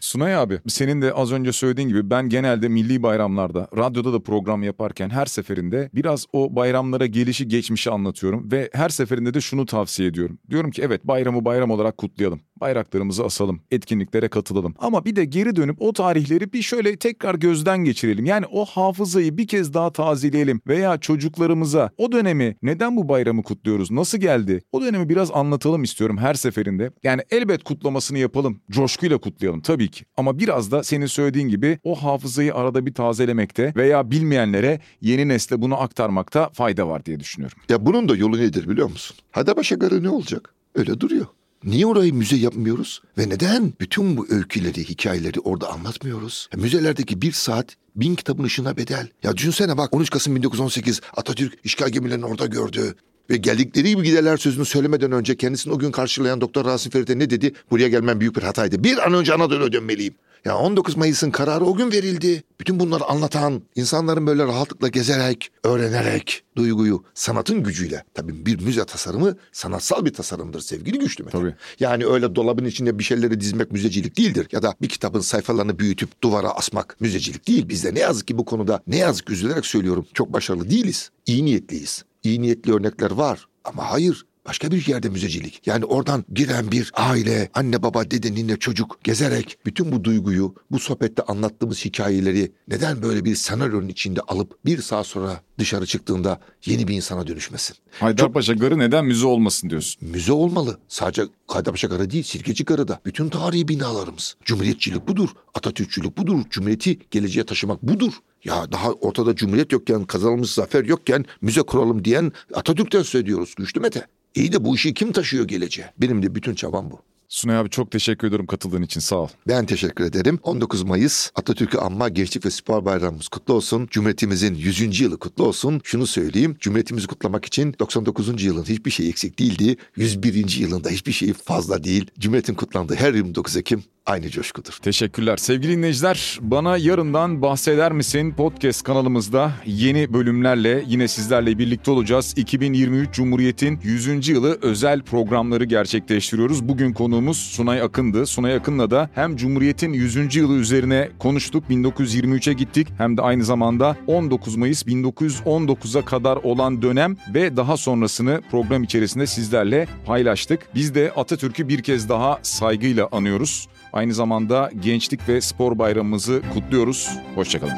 [0.00, 4.62] Sunay abi senin de az önce söylediğin gibi ben genelde milli bayramlarda radyoda da program
[4.62, 10.08] yaparken her seferinde biraz o bayramlara gelişi geçmişi anlatıyorum ve her seferinde de şunu tavsiye
[10.08, 10.38] ediyorum.
[10.50, 12.40] Diyorum ki evet bayramı bayram olarak kutlayalım.
[12.60, 14.74] Bayraklarımızı asalım, etkinliklere katılalım.
[14.78, 18.24] Ama bir de geri dönüp o tarihleri bir şöyle tekrar gözden geçirelim.
[18.24, 23.90] Yani o hafızayı bir kez daha tazeleyelim veya çocuklarımıza o dönemi neden bu bayramı kutluyoruz,
[23.90, 24.62] nasıl geldi?
[24.72, 26.90] O dönemi biraz anlatalım istiyorum her seferinde.
[27.02, 30.04] Yani elbet kutlamasını yapalım, coşkuyla kutlayalım tabii ki.
[30.16, 35.62] Ama biraz da senin söylediğin gibi o hafızayı arada bir tazelemekte veya bilmeyenlere yeni nesle
[35.62, 37.58] bunu aktarmakta fayda var diye düşünüyorum.
[37.68, 39.16] Ya bunun da yolu nedir biliyor musun?
[39.30, 40.54] Hadapaşa Garı ne olacak?
[40.74, 41.26] Öyle duruyor.
[41.64, 43.02] Niye orayı müze yapmıyoruz?
[43.18, 46.48] Ve neden bütün bu öyküleri, hikayeleri orada anlatmıyoruz?
[46.52, 49.08] Ya, müzelerdeki bir saat bin kitabın ışığına bedel.
[49.22, 52.94] Ya düşünsene bak 13 Kasım 1918 Atatürk işgal gemilerini orada gördü.
[53.30, 57.30] Ve geldikleri gibi giderler sözünü söylemeden önce kendisini o gün karşılayan Doktor Rasim Ferit'e ne
[57.30, 57.52] dedi?
[57.70, 58.84] Buraya gelmem büyük bir hataydı.
[58.84, 60.14] Bir an önce Anadolu'ya dönmeliyim.
[60.44, 62.42] Ya 19 Mayıs'ın kararı o gün verildi.
[62.60, 68.04] Bütün bunları anlatan, insanların böyle rahatlıkla gezerek, öğrenerek duyguyu sanatın gücüyle.
[68.14, 71.38] Tabii bir müze tasarımı sanatsal bir tasarımdır sevgili güçlü Mete.
[71.38, 71.54] Tabii.
[71.80, 74.48] Yani öyle dolabın içinde bir şeyleri dizmek müzecilik değildir.
[74.52, 77.68] Ya da bir kitabın sayfalarını büyütüp duvara asmak müzecilik değil.
[77.68, 81.10] Biz de ne yazık ki bu konuda ne yazık üzülerek söylüyorum çok başarılı değiliz.
[81.26, 82.04] İyi niyetliyiz.
[82.22, 85.66] İyi niyetli örnekler var ama hayır Başka bir yerde müzecilik.
[85.66, 90.78] Yani oradan giren bir aile, anne baba, dede, nine, çocuk gezerek bütün bu duyguyu, bu
[90.78, 96.88] sohbette anlattığımız hikayeleri neden böyle bir senaryonun içinde alıp bir saat sonra dışarı çıktığında yeni
[96.88, 97.76] bir insana dönüşmesin?
[98.00, 100.08] Haydarpaşa Garı neden müze olmasın diyorsun?
[100.08, 100.78] Müze olmalı.
[100.88, 103.00] Sadece Haydarpaşa Garı değil, Sirkeci Garı da.
[103.06, 104.36] Bütün tarihi binalarımız.
[104.44, 105.28] Cumhuriyetçilik budur.
[105.54, 106.38] Atatürkçülük budur.
[106.50, 108.12] Cumhuriyeti geleceğe taşımak budur.
[108.44, 114.06] Ya daha ortada cumhuriyet yokken, kazanılmış zafer yokken müze kuralım diyen Atatürk'ten söylüyoruz güçlü Mete.
[114.34, 115.92] İyi de bu işi kim taşıyor geleceğe?
[115.98, 117.00] Benim de bütün çabam bu.
[117.28, 119.28] Sunay abi çok teşekkür ederim katıldığın için sağ ol.
[119.48, 120.38] Ben teşekkür ederim.
[120.42, 123.86] 19 Mayıs Atatürk'ü anma Gençlik ve Spor Bayramımız kutlu olsun.
[123.90, 125.00] Cumhuriyetimizin 100.
[125.00, 125.80] yılı kutlu olsun.
[125.84, 126.56] Şunu söyleyeyim.
[126.60, 128.42] Cumhuriyetimizi kutlamak için 99.
[128.42, 129.76] yılın hiçbir şey eksik değildi.
[129.96, 130.56] 101.
[130.58, 132.10] yılında hiçbir şey fazla değil.
[132.18, 134.72] Cumhuriyetin kutlandığı her 29 Ekim aynı coşkudur.
[134.82, 135.36] Teşekkürler.
[135.36, 138.32] Sevgili dinleyiciler, bana yarından bahseder misin?
[138.32, 142.34] Podcast kanalımızda yeni bölümlerle yine sizlerle birlikte olacağız.
[142.36, 144.28] 2023 Cumhuriyet'in 100.
[144.28, 146.68] yılı özel programları gerçekleştiriyoruz.
[146.68, 148.26] Bugün konuğumuz Sunay Akın'dı.
[148.26, 150.36] Sunay Akın'la da hem Cumhuriyet'in 100.
[150.36, 151.64] yılı üzerine konuştuk.
[151.70, 152.88] 1923'e gittik.
[152.98, 159.26] Hem de aynı zamanda 19 Mayıs 1919'a kadar olan dönem ve daha sonrasını program içerisinde
[159.26, 160.60] sizlerle paylaştık.
[160.74, 163.68] Biz de Atatürk'ü bir kez daha saygıyla anıyoruz.
[163.92, 167.10] Aynı zamanda Gençlik ve Spor Bayramımızı kutluyoruz.
[167.34, 167.74] Hoşçakalın.